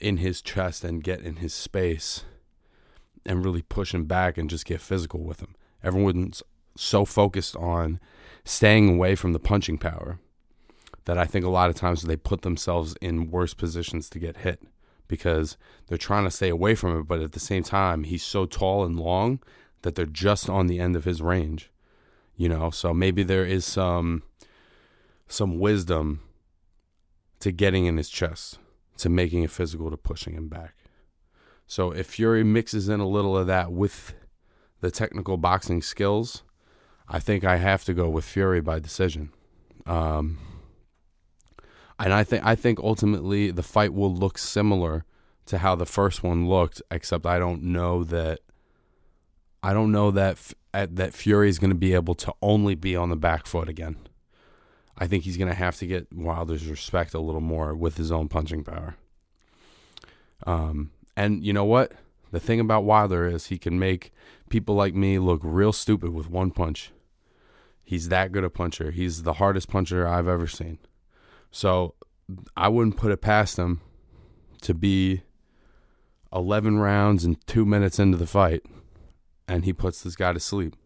in 0.00 0.16
his 0.16 0.40
chest 0.40 0.82
and 0.82 1.04
get 1.04 1.20
in 1.20 1.36
his 1.36 1.52
space 1.52 2.24
and 3.26 3.44
really 3.44 3.62
push 3.62 3.92
him 3.92 4.06
back 4.06 4.38
and 4.38 4.48
just 4.48 4.64
get 4.64 4.80
physical 4.80 5.20
with 5.20 5.40
him. 5.40 5.56
Everyone's 5.84 6.42
so 6.74 7.04
focused 7.04 7.54
on 7.56 8.00
staying 8.44 8.94
away 8.94 9.14
from 9.14 9.34
the 9.34 9.38
punching 9.38 9.76
power 9.76 10.20
that 11.04 11.18
I 11.18 11.26
think 11.26 11.44
a 11.44 11.50
lot 11.50 11.68
of 11.68 11.76
times 11.76 12.00
they 12.00 12.16
put 12.16 12.40
themselves 12.40 12.94
in 13.02 13.30
worse 13.30 13.52
positions 13.52 14.08
to 14.08 14.18
get 14.18 14.38
hit 14.38 14.62
because 15.08 15.56
they're 15.86 15.98
trying 15.98 16.24
to 16.24 16.30
stay 16.30 16.48
away 16.48 16.74
from 16.74 16.98
it, 16.98 17.02
but 17.04 17.20
at 17.20 17.32
the 17.32 17.40
same 17.40 17.62
time, 17.62 18.04
he's 18.04 18.22
so 18.22 18.46
tall 18.46 18.84
and 18.84 18.98
long 18.98 19.40
that 19.82 19.94
they're 19.94 20.06
just 20.06 20.48
on 20.50 20.66
the 20.66 20.80
end 20.80 20.96
of 20.96 21.04
his 21.04 21.22
range. 21.22 21.70
You 22.36 22.48
know, 22.48 22.70
so 22.70 22.92
maybe 22.92 23.22
there 23.22 23.46
is 23.46 23.64
some 23.64 24.22
some 25.28 25.58
wisdom 25.58 26.20
to 27.40 27.50
getting 27.50 27.86
in 27.86 27.96
his 27.96 28.08
chest, 28.08 28.58
to 28.98 29.08
making 29.08 29.42
it 29.42 29.50
physical, 29.50 29.90
to 29.90 29.96
pushing 29.96 30.34
him 30.34 30.48
back. 30.48 30.74
So 31.66 31.90
if 31.90 32.06
Fury 32.06 32.44
mixes 32.44 32.88
in 32.88 33.00
a 33.00 33.08
little 33.08 33.36
of 33.36 33.46
that 33.46 33.72
with 33.72 34.14
the 34.80 34.90
technical 34.90 35.36
boxing 35.36 35.82
skills, 35.82 36.42
I 37.08 37.18
think 37.18 37.44
I 37.44 37.56
have 37.56 37.84
to 37.84 37.94
go 37.94 38.08
with 38.08 38.24
Fury 38.24 38.60
by 38.60 38.78
decision. 38.78 39.32
Um, 39.84 40.38
and 41.98 42.12
I 42.12 42.24
think 42.24 42.44
I 42.44 42.54
think 42.54 42.78
ultimately 42.80 43.50
the 43.50 43.62
fight 43.62 43.94
will 43.94 44.14
look 44.14 44.38
similar 44.38 45.04
to 45.46 45.58
how 45.58 45.74
the 45.74 45.86
first 45.86 46.22
one 46.22 46.48
looked, 46.48 46.82
except 46.90 47.24
I 47.26 47.38
don't 47.38 47.62
know 47.62 48.04
that 48.04 48.40
I 49.62 49.72
don't 49.72 49.92
know 49.92 50.10
that 50.10 50.38
that 50.72 51.14
Fury 51.14 51.48
is 51.48 51.58
going 51.58 51.70
to 51.70 51.76
be 51.76 51.94
able 51.94 52.14
to 52.14 52.34
only 52.42 52.74
be 52.74 52.94
on 52.94 53.08
the 53.08 53.16
back 53.16 53.46
foot 53.46 53.68
again. 53.68 53.96
I 54.98 55.06
think 55.06 55.24
he's 55.24 55.36
going 55.36 55.48
to 55.48 55.54
have 55.54 55.76
to 55.76 55.86
get 55.86 56.12
Wilder's 56.12 56.66
respect 56.66 57.14
a 57.14 57.20
little 57.20 57.40
more 57.40 57.74
with 57.74 57.96
his 57.96 58.10
own 58.10 58.28
punching 58.28 58.64
power. 58.64 58.96
Um, 60.46 60.90
and 61.16 61.44
you 61.44 61.52
know 61.52 61.64
what? 61.64 61.92
The 62.30 62.40
thing 62.40 62.60
about 62.60 62.84
Wilder 62.84 63.26
is 63.26 63.46
he 63.46 63.58
can 63.58 63.78
make 63.78 64.12
people 64.48 64.74
like 64.74 64.94
me 64.94 65.18
look 65.18 65.40
real 65.42 65.72
stupid 65.72 66.12
with 66.12 66.30
one 66.30 66.50
punch. 66.50 66.92
He's 67.84 68.08
that 68.08 68.32
good 68.32 68.44
a 68.44 68.50
puncher. 68.50 68.90
He's 68.90 69.22
the 69.22 69.34
hardest 69.34 69.68
puncher 69.68 70.06
I've 70.06 70.28
ever 70.28 70.46
seen. 70.46 70.78
So 71.50 71.94
I 72.56 72.68
wouldn't 72.68 72.96
put 72.96 73.12
it 73.12 73.20
past 73.20 73.58
him 73.58 73.80
to 74.62 74.74
be 74.74 75.22
11 76.32 76.78
rounds 76.78 77.24
and 77.24 77.44
two 77.46 77.64
minutes 77.64 77.98
into 77.98 78.16
the 78.16 78.26
fight, 78.26 78.62
and 79.48 79.64
he 79.64 79.72
puts 79.72 80.02
this 80.02 80.16
guy 80.16 80.32
to 80.32 80.40
sleep. 80.40 80.76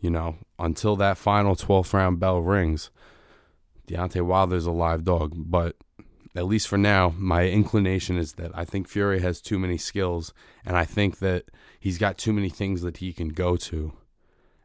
You 0.00 0.10
know, 0.10 0.36
until 0.58 0.96
that 0.96 1.18
final 1.18 1.54
12th 1.54 1.92
round 1.92 2.20
bell 2.20 2.40
rings, 2.40 2.90
Deontay 3.86 4.22
Wilder's 4.22 4.64
a 4.64 4.70
live 4.70 5.04
dog. 5.04 5.34
But 5.36 5.76
at 6.34 6.46
least 6.46 6.68
for 6.68 6.78
now, 6.78 7.12
my 7.18 7.46
inclination 7.48 8.16
is 8.16 8.34
that 8.34 8.50
I 8.54 8.64
think 8.64 8.88
Fury 8.88 9.20
has 9.20 9.40
too 9.40 9.58
many 9.58 9.76
skills, 9.76 10.32
and 10.64 10.76
I 10.76 10.84
think 10.84 11.18
that 11.18 11.44
he's 11.78 11.98
got 11.98 12.16
too 12.16 12.32
many 12.32 12.48
things 12.48 12.82
that 12.82 12.98
he 12.98 13.12
can 13.12 13.28
go 13.30 13.56
to. 13.56 13.92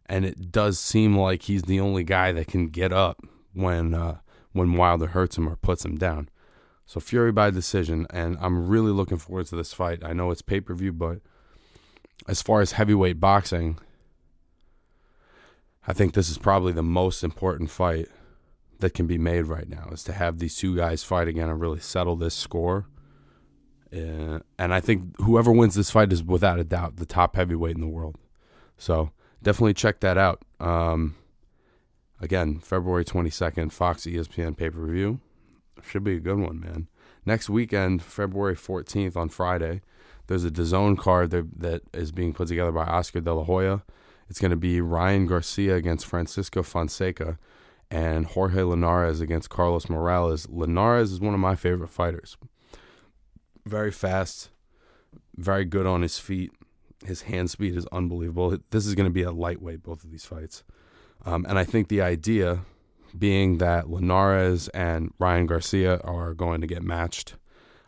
And 0.05 0.23
it 0.23 0.51
does 0.51 0.79
seem 0.79 1.17
like 1.17 1.43
he's 1.43 1.63
the 1.63 1.79
only 1.79 2.03
guy 2.03 2.31
that 2.31 2.47
can 2.47 2.67
get 2.67 2.93
up 2.93 3.21
when 3.53 3.93
uh, 3.93 4.19
when 4.55 4.73
Wilder 4.73 5.07
hurts 5.07 5.37
him 5.37 5.49
or 5.49 5.57
puts 5.57 5.83
him 5.83 5.97
down. 5.97 6.29
So 6.85 7.01
Fury 7.01 7.31
by 7.31 7.49
decision, 7.49 8.07
and 8.09 8.37
I'm 8.39 8.67
really 8.67 8.91
looking 8.91 9.17
forward 9.17 9.47
to 9.47 9.55
this 9.57 9.73
fight. 9.73 10.03
I 10.03 10.13
know 10.13 10.31
it's 10.31 10.41
pay 10.41 10.61
per 10.61 10.73
view, 10.73 10.93
but 10.93 11.19
as 12.27 12.41
far 12.41 12.61
as 12.61 12.71
heavyweight 12.71 13.19
boxing, 13.19 13.77
I 15.85 15.93
think 15.93 16.13
this 16.13 16.29
is 16.29 16.37
probably 16.37 16.71
the 16.71 16.83
most 16.83 17.23
important 17.23 17.69
fight 17.69 18.07
that 18.79 18.93
can 18.93 19.07
be 19.07 19.17
made 19.17 19.43
right 19.43 19.67
now 19.67 19.89
is 19.91 20.03
to 20.03 20.13
have 20.13 20.39
these 20.39 20.55
two 20.55 20.75
guys 20.75 21.03
fight 21.03 21.27
again 21.27 21.49
and 21.49 21.59
really 21.59 21.79
settle 21.79 22.15
this 22.15 22.33
score. 22.33 22.87
Uh, 23.93 24.39
and 24.57 24.73
I 24.73 24.79
think 24.79 25.19
whoever 25.21 25.51
wins 25.51 25.75
this 25.75 25.91
fight 25.91 26.13
is 26.13 26.23
without 26.23 26.59
a 26.59 26.63
doubt 26.63 26.95
the 26.95 27.05
top 27.05 27.35
heavyweight 27.35 27.75
in 27.75 27.81
the 27.81 27.87
world. 27.87 28.15
So 28.77 29.11
definitely 29.43 29.73
check 29.73 29.99
that 29.99 30.17
out. 30.17 30.43
Um, 30.59 31.15
again, 32.19 32.59
February 32.59 33.05
22nd, 33.05 33.71
Fox 33.71 34.05
ESPN 34.05 34.57
pay 34.57 34.69
per 34.69 34.85
view. 34.85 35.19
Should 35.83 36.03
be 36.03 36.15
a 36.15 36.19
good 36.19 36.39
one, 36.39 36.59
man. 36.59 36.87
Next 37.25 37.49
weekend, 37.49 38.01
February 38.01 38.55
14th 38.55 39.15
on 39.15 39.29
Friday, 39.29 39.81
there's 40.27 40.45
a 40.45 40.51
DAZN 40.51 40.97
card 40.97 41.31
that, 41.31 41.59
that 41.59 41.81
is 41.93 42.11
being 42.11 42.33
put 42.33 42.47
together 42.47 42.71
by 42.71 42.85
Oscar 42.85 43.21
De 43.21 43.33
La 43.33 43.43
Hoya. 43.43 43.83
It's 44.29 44.39
going 44.39 44.51
to 44.51 44.57
be 44.57 44.81
Ryan 44.81 45.27
Garcia 45.27 45.75
against 45.75 46.05
Francisco 46.05 46.63
Fonseca 46.63 47.37
and 47.91 48.25
Jorge 48.25 48.63
Linares 48.63 49.21
against 49.21 49.49
Carlos 49.49 49.89
Morales. 49.89 50.49
Linares 50.49 51.11
is 51.11 51.19
one 51.19 51.33
of 51.33 51.39
my 51.39 51.55
favorite 51.55 51.89
fighters. 51.89 52.37
Very 53.65 53.91
fast, 53.91 54.49
very 55.35 55.65
good 55.65 55.85
on 55.85 56.01
his 56.01 56.17
feet. 56.17 56.51
His 57.05 57.23
hand 57.23 57.51
speed 57.51 57.75
is 57.75 57.85
unbelievable. 57.91 58.57
This 58.71 58.87
is 58.87 58.95
going 58.95 59.07
to 59.07 59.13
be 59.13 59.21
a 59.21 59.31
lightweight, 59.31 59.83
both 59.83 60.03
of 60.03 60.11
these 60.11 60.25
fights. 60.25 60.63
Um, 61.25 61.45
and 61.49 61.57
I 61.57 61.63
think 61.63 61.87
the 61.87 62.01
idea 62.01 62.59
being 63.17 63.57
that 63.57 63.89
Linares 63.89 64.67
and 64.69 65.13
Ryan 65.19 65.45
Garcia 65.47 65.97
are 66.03 66.33
going 66.33 66.61
to 66.61 66.67
get 66.67 66.83
matched, 66.83 67.35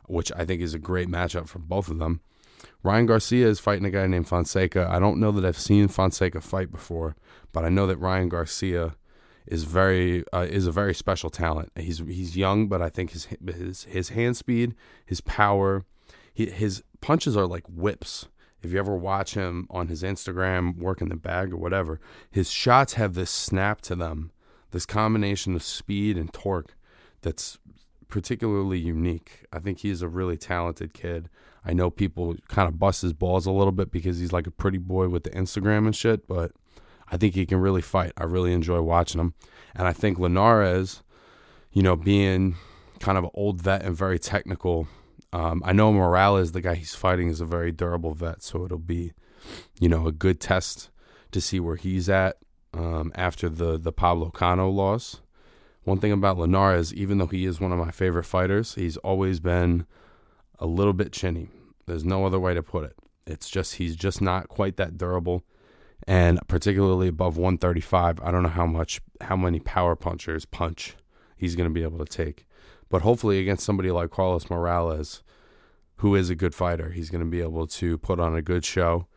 which 0.07 0.31
I 0.35 0.45
think 0.45 0.61
is 0.61 0.73
a 0.73 0.79
great 0.79 1.07
matchup 1.07 1.47
for 1.47 1.59
both 1.59 1.89
of 1.89 1.99
them. 1.99 2.21
Ryan 2.83 3.05
Garcia 3.05 3.47
is 3.47 3.59
fighting 3.59 3.85
a 3.85 3.91
guy 3.91 4.07
named 4.07 4.27
Fonseca. 4.27 4.87
I 4.89 4.99
don't 4.99 5.19
know 5.19 5.31
that 5.31 5.45
I've 5.45 5.59
seen 5.59 5.87
Fonseca 5.87 6.41
fight 6.41 6.71
before, 6.71 7.15
but 7.51 7.65
I 7.65 7.69
know 7.69 7.85
that 7.87 7.97
Ryan 7.97 8.29
Garcia 8.29 8.95
is 9.45 9.63
very 9.63 10.23
uh, 10.33 10.47
is 10.49 10.67
a 10.67 10.71
very 10.71 10.93
special 10.93 11.29
talent. 11.29 11.71
He's 11.75 11.99
he's 11.99 12.35
young, 12.35 12.67
but 12.67 12.81
I 12.81 12.89
think 12.89 13.11
his 13.11 13.27
his 13.45 13.83
his 13.85 14.09
hand 14.09 14.37
speed, 14.37 14.75
his 15.05 15.21
power, 15.21 15.85
he, 16.33 16.47
his 16.47 16.83
punches 17.01 17.37
are 17.37 17.47
like 17.47 17.63
whips. 17.67 18.27
If 18.63 18.71
you 18.71 18.79
ever 18.79 18.95
watch 18.95 19.35
him 19.35 19.67
on 19.69 19.87
his 19.87 20.03
Instagram 20.03 20.77
working 20.77 21.09
the 21.09 21.15
bag 21.15 21.53
or 21.53 21.57
whatever, 21.57 21.99
his 22.31 22.51
shots 22.51 22.93
have 22.93 23.13
this 23.13 23.29
snap 23.29 23.81
to 23.81 23.95
them, 23.95 24.31
this 24.71 24.85
combination 24.85 25.55
of 25.55 25.63
speed 25.63 26.17
and 26.17 26.31
torque 26.33 26.75
that's 27.21 27.59
particularly 28.07 28.79
unique. 28.79 29.45
I 29.51 29.59
think 29.59 29.79
he's 29.79 30.01
a 30.01 30.07
really 30.07 30.37
talented 30.37 30.93
kid. 30.93 31.29
I 31.65 31.73
know 31.73 31.89
people 31.89 32.35
kind 32.47 32.67
of 32.67 32.79
bust 32.79 33.01
his 33.01 33.13
balls 33.13 33.45
a 33.45 33.51
little 33.51 33.71
bit 33.71 33.91
because 33.91 34.19
he's 34.19 34.31
like 34.31 34.47
a 34.47 34.51
pretty 34.51 34.77
boy 34.77 35.09
with 35.09 35.23
the 35.23 35.31
Instagram 35.31 35.85
and 35.85 35.95
shit, 35.95 36.27
but 36.27 36.51
I 37.11 37.17
think 37.17 37.35
he 37.35 37.45
can 37.45 37.59
really 37.59 37.81
fight. 37.81 38.13
I 38.17 38.23
really 38.23 38.53
enjoy 38.53 38.81
watching 38.81 39.19
him. 39.19 39.33
And 39.75 39.87
I 39.87 39.93
think 39.93 40.17
Linares, 40.17 41.03
you 41.71 41.83
know, 41.83 41.95
being 41.95 42.55
kind 42.99 43.17
of 43.17 43.25
an 43.25 43.31
old 43.33 43.61
vet 43.61 43.83
and 43.83 43.95
very 43.95 44.19
technical, 44.19 44.87
um, 45.33 45.61
I 45.65 45.73
know 45.73 45.91
Morales, 45.91 46.51
the 46.51 46.61
guy 46.61 46.75
he's 46.75 46.95
fighting, 46.95 47.29
is 47.29 47.41
a 47.41 47.45
very 47.45 47.71
durable 47.71 48.13
vet, 48.13 48.41
so 48.41 48.65
it'll 48.65 48.77
be, 48.77 49.13
you 49.79 49.89
know, 49.89 50.07
a 50.07 50.11
good 50.11 50.39
test 50.39 50.89
to 51.31 51.41
see 51.41 51.59
where 51.59 51.75
he's 51.75 52.09
at 52.09 52.37
um, 52.73 53.11
after 53.15 53.49
the 53.49 53.77
the 53.77 53.91
Pablo 53.91 54.29
Cano 54.29 54.69
loss. 54.69 55.21
One 55.83 55.99
thing 55.99 56.11
about 56.11 56.37
Linares, 56.37 56.93
even 56.93 57.17
though 57.17 57.27
he 57.27 57.45
is 57.45 57.61
one 57.61 57.71
of 57.71 57.79
my 57.79 57.91
favorite 57.91 58.25
fighters, 58.25 58.75
he's 58.75 58.97
always 58.97 59.39
been 59.39 59.85
a 60.59 60.65
little 60.65 60.93
bit 60.93 61.13
chinny. 61.13 61.47
There's 61.85 62.03
no 62.03 62.25
other 62.25 62.39
way 62.39 62.53
to 62.53 62.63
put 62.63 62.83
it. 62.83 62.95
It's 63.25 63.49
just 63.49 63.75
he's 63.75 63.95
just 63.95 64.21
not 64.21 64.49
quite 64.49 64.77
that 64.77 64.97
durable 64.97 65.43
and 66.05 66.39
particularly 66.47 67.09
above 67.09 67.37
135, 67.37 68.21
I 68.21 68.31
don't 68.31 68.43
know 68.43 68.49
how 68.49 68.65
much, 68.65 69.01
how 69.21 69.35
many 69.35 69.59
power 69.59 69.95
punchers 69.95 70.45
punch 70.45 70.95
he's 71.35 71.55
going 71.55 71.69
to 71.69 71.73
be 71.73 71.83
able 71.83 71.99
to 71.99 72.05
take. 72.05 72.46
But 72.89 73.01
hopefully, 73.01 73.39
against 73.39 73.65
somebody 73.65 73.91
like 73.91 74.11
Carlos 74.11 74.49
Morales, 74.49 75.23
who 75.97 76.15
is 76.15 76.29
a 76.29 76.35
good 76.35 76.55
fighter, 76.55 76.91
he's 76.91 77.09
going 77.09 77.23
to 77.23 77.29
be 77.29 77.41
able 77.41 77.67
to 77.67 77.97
put 77.97 78.19
on 78.19 78.35
a 78.35 78.41
good 78.41 78.63
show 78.63 79.07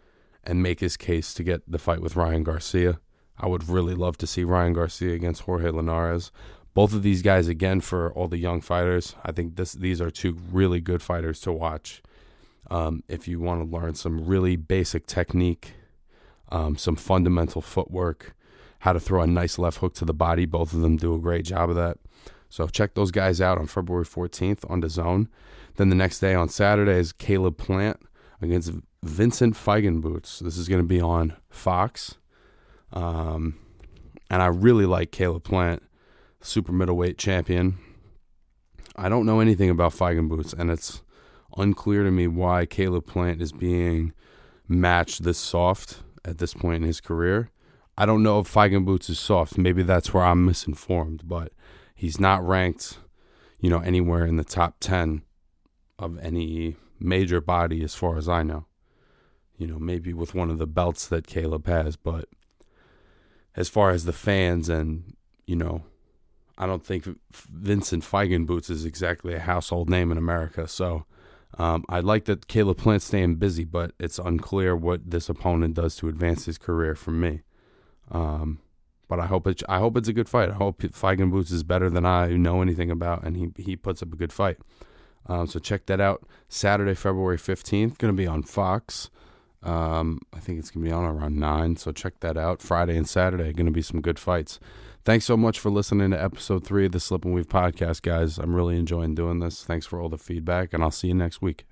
and 0.43 0.63
make 0.63 0.81
his 0.81 0.97
case 0.97 1.35
to 1.35 1.43
get 1.43 1.63
the 1.71 1.79
fight 1.79 2.01
with 2.01 2.17
Ryan 2.17 2.43
Garcia. 2.43 3.01
I 3.39 3.47
would 3.47 3.69
really 3.69 3.95
love 3.95 4.19
to 4.19 4.27
see 4.27 4.45
Ryan 4.45 4.73
Garcia 4.73 5.15
against 5.15 5.43
Jorge 5.43 5.71
Linares. 5.71 6.33
Both 6.73 6.95
of 6.95 7.03
these 7.03 7.23
guys, 7.23 7.49
again, 7.49 7.81
for 7.81 8.13
all 8.13 8.29
the 8.29 8.39
young 8.39 8.61
fighters, 8.61 9.15
I 9.25 9.33
think 9.33 9.57
this 9.57 9.73
these 9.73 10.01
are 10.01 10.11
two 10.11 10.37
really 10.53 10.81
good 10.81 11.03
fighters 11.03 11.41
to 11.41 11.53
watch. 11.53 12.03
Um, 12.71 13.03
if 13.09 13.27
you 13.27 13.41
want 13.41 13.69
to 13.69 13.77
learn 13.77 13.95
some 13.95 14.27
really 14.27 14.57
basic 14.57 15.07
technique 15.07 15.75
um, 16.51 16.77
some 16.77 16.97
fundamental 16.97 17.63
footwork, 17.63 18.35
how 18.81 18.93
to 18.93 19.01
throw 19.01 19.23
a 19.23 19.27
nice 19.27 19.59
left 19.59 19.79
hook 19.79 19.95
to 19.95 20.05
the 20.05 20.15
body. 20.15 20.47
Both 20.47 20.73
of 20.73 20.81
them 20.81 20.97
do 20.97 21.15
a 21.15 21.19
great 21.19 21.45
job 21.45 21.71
of 21.71 21.77
that. 21.77 21.99
So 22.51 22.67
check 22.67 22.95
those 22.95 23.13
guys 23.13 23.41
out 23.41 23.59
on 23.59 23.67
February 23.67 24.05
14th 24.05 24.69
on 24.69 24.83
DAZN. 24.83 25.29
Then 25.77 25.89
the 25.89 25.95
next 25.95 26.19
day 26.19 26.35
on 26.35 26.49
Saturday 26.49 26.99
is 26.99 27.13
Caleb 27.13 27.57
Plant 27.57 27.99
against 28.43 28.73
Vincent 29.05 29.55
Feigenbutz. 29.55 30.41
This 30.41 30.59
is 30.59 30.69
going 30.69 30.83
to 30.83 30.87
be 30.87 31.01
on 31.01 31.37
Fox. 31.49 32.17
Um, 32.93 33.57
and 34.29 34.43
I 34.43 34.47
really 34.47 34.85
like 34.85 35.13
Caleb 35.13 35.45
Plant, 35.45 35.83
super 36.41 36.73
middleweight 36.73 37.19
champion. 37.19 37.79
I 38.97 39.09
don't 39.09 39.27
know 39.27 39.39
anything 39.41 39.71
about 39.71 39.93
Feigenbutz, 39.93 40.53
and 40.59 40.71
it's 40.71 41.03
unclear 41.57 42.03
to 42.03 42.11
me 42.11 42.27
why 42.27 42.67
Caleb 42.67 43.07
Plant 43.07 43.41
is 43.41 43.53
being 43.53 44.13
matched 44.69 45.23
this 45.23 45.39
soft 45.39 46.03
at 46.25 46.39
this 46.39 46.53
point 46.53 46.83
in 46.83 46.83
his 46.83 47.01
career. 47.01 47.51
I 47.97 48.07
don't 48.07 48.23
know 48.23 48.41
if 48.41 48.53
Feigenbutz 48.53 49.09
is 49.11 49.19
soft. 49.21 49.57
Maybe 49.57 49.83
that's 49.83 50.13
where 50.13 50.25
I'm 50.25 50.47
misinformed, 50.47 51.23
but 51.29 51.53
he's 52.01 52.19
not 52.19 52.43
ranked, 52.47 52.97
you 53.61 53.69
know, 53.69 53.81
anywhere 53.81 54.25
in 54.25 54.37
the 54.37 54.45
top 54.45 54.77
10 54.81 55.21
of 55.99 56.19
any 56.21 56.75
major 56.99 57.43
body 57.43 57.85
as 57.85 57.95
far 57.95 58.17
as 58.17 58.27
I 58.27 58.43
know. 58.43 58.65
You 59.59 59.67
know, 59.67 59.79
maybe 59.79 60.15
with 60.15 60.35
one 60.35 60.49
of 60.49 60.57
the 60.57 60.67
belts 60.67 61.07
that 61.09 61.27
Caleb 61.27 61.67
has, 61.67 61.97
but 61.97 62.27
as 63.55 63.69
far 63.69 63.91
as 63.91 64.07
the 64.07 64.15
fans 64.15 64.71
and, 64.71 65.15
you 65.45 65.57
know, 65.57 65.83
I 66.57 66.65
don't 66.65 66.83
think 66.83 67.07
Vincent 67.33 68.03
Feigenbutz 68.03 68.71
is 68.71 68.87
exactly 68.87 69.35
a 69.35 69.41
household 69.41 69.91
name 69.91 70.11
in 70.11 70.17
America. 70.17 70.69
So 70.69 71.05
um, 71.59 71.85
I 71.91 72.01
like 72.01 72.25
that 72.25 72.49
Caleb 72.49 72.79
Plant's 72.79 73.05
staying 73.05 73.35
busy, 73.35 73.65
but 73.65 73.93
it's 74.01 74.19
unclear 74.19 74.75
what 74.75 75.11
this 75.11 75.29
opponent 75.29 75.75
does 75.75 75.97
to 75.97 76.09
advance 76.09 76.47
his 76.47 76.57
career 76.57 76.95
for 76.95 77.11
me. 77.11 77.43
Um, 78.11 78.61
but 79.11 79.21
I 79.21 79.27
hope 79.27 79.47
it. 79.47 79.63
I 79.69 79.79
hope 79.81 79.99
it's 79.99 80.09
a 80.09 80.15
good 80.15 80.29
fight. 80.29 80.49
I 80.49 80.55
hope 80.55 80.81
Feigenbutz 80.81 81.53
is 81.53 81.65
better 81.65 81.91
than 81.91 82.07
I 82.07 82.29
know 82.29 82.63
anything 82.63 82.91
about, 82.91 83.25
and 83.25 83.37
he 83.37 83.63
he 83.63 83.77
puts 83.77 84.03
up 84.03 84.13
a 84.13 84.17
good 84.17 84.33
fight. 84.33 84.57
Um, 85.27 85.47
so 85.47 85.59
check 85.59 85.85
that 85.87 86.01
out. 86.01 86.23
Saturday, 86.49 86.95
February 86.95 87.37
fifteenth, 87.37 87.99
going 87.99 88.15
to 88.15 88.17
be 88.17 88.27
on 88.27 88.43
Fox. 88.45 89.11
Um, 89.63 90.21
I 90.33 90.39
think 90.39 90.59
it's 90.59 90.71
going 90.71 90.85
to 90.85 90.89
be 90.89 90.95
on 90.95 91.05
around 91.05 91.37
9, 91.37 91.77
so 91.77 91.93
check 91.93 92.21
that 92.21 92.39
out. 92.39 92.63
Friday 92.63 92.97
and 92.97 93.07
Saturday, 93.07 93.53
going 93.53 93.67
to 93.67 93.73
be 93.73 93.83
some 93.83 94.01
good 94.01 94.19
fights. 94.19 94.59
Thanks 95.05 95.27
so 95.27 95.37
much 95.37 95.59
for 95.59 95.69
listening 95.71 96.13
to 96.13 96.23
episode 96.23 96.65
three 96.65 96.87
of 96.87 96.93
the 96.93 97.01
Slip 97.01 97.27
and 97.27 97.35
Weave 97.35 97.49
podcast, 97.49 98.01
guys. 98.01 98.39
I'm 98.39 98.55
really 98.55 98.79
enjoying 98.79 99.15
doing 99.15 99.41
this. 99.41 99.63
Thanks 99.63 99.85
for 99.85 100.01
all 100.01 100.09
the 100.09 100.17
feedback, 100.17 100.73
and 100.73 100.83
I'll 100.83 100.91
see 100.91 101.09
you 101.09 101.15
next 101.15 101.43
week. 101.43 101.67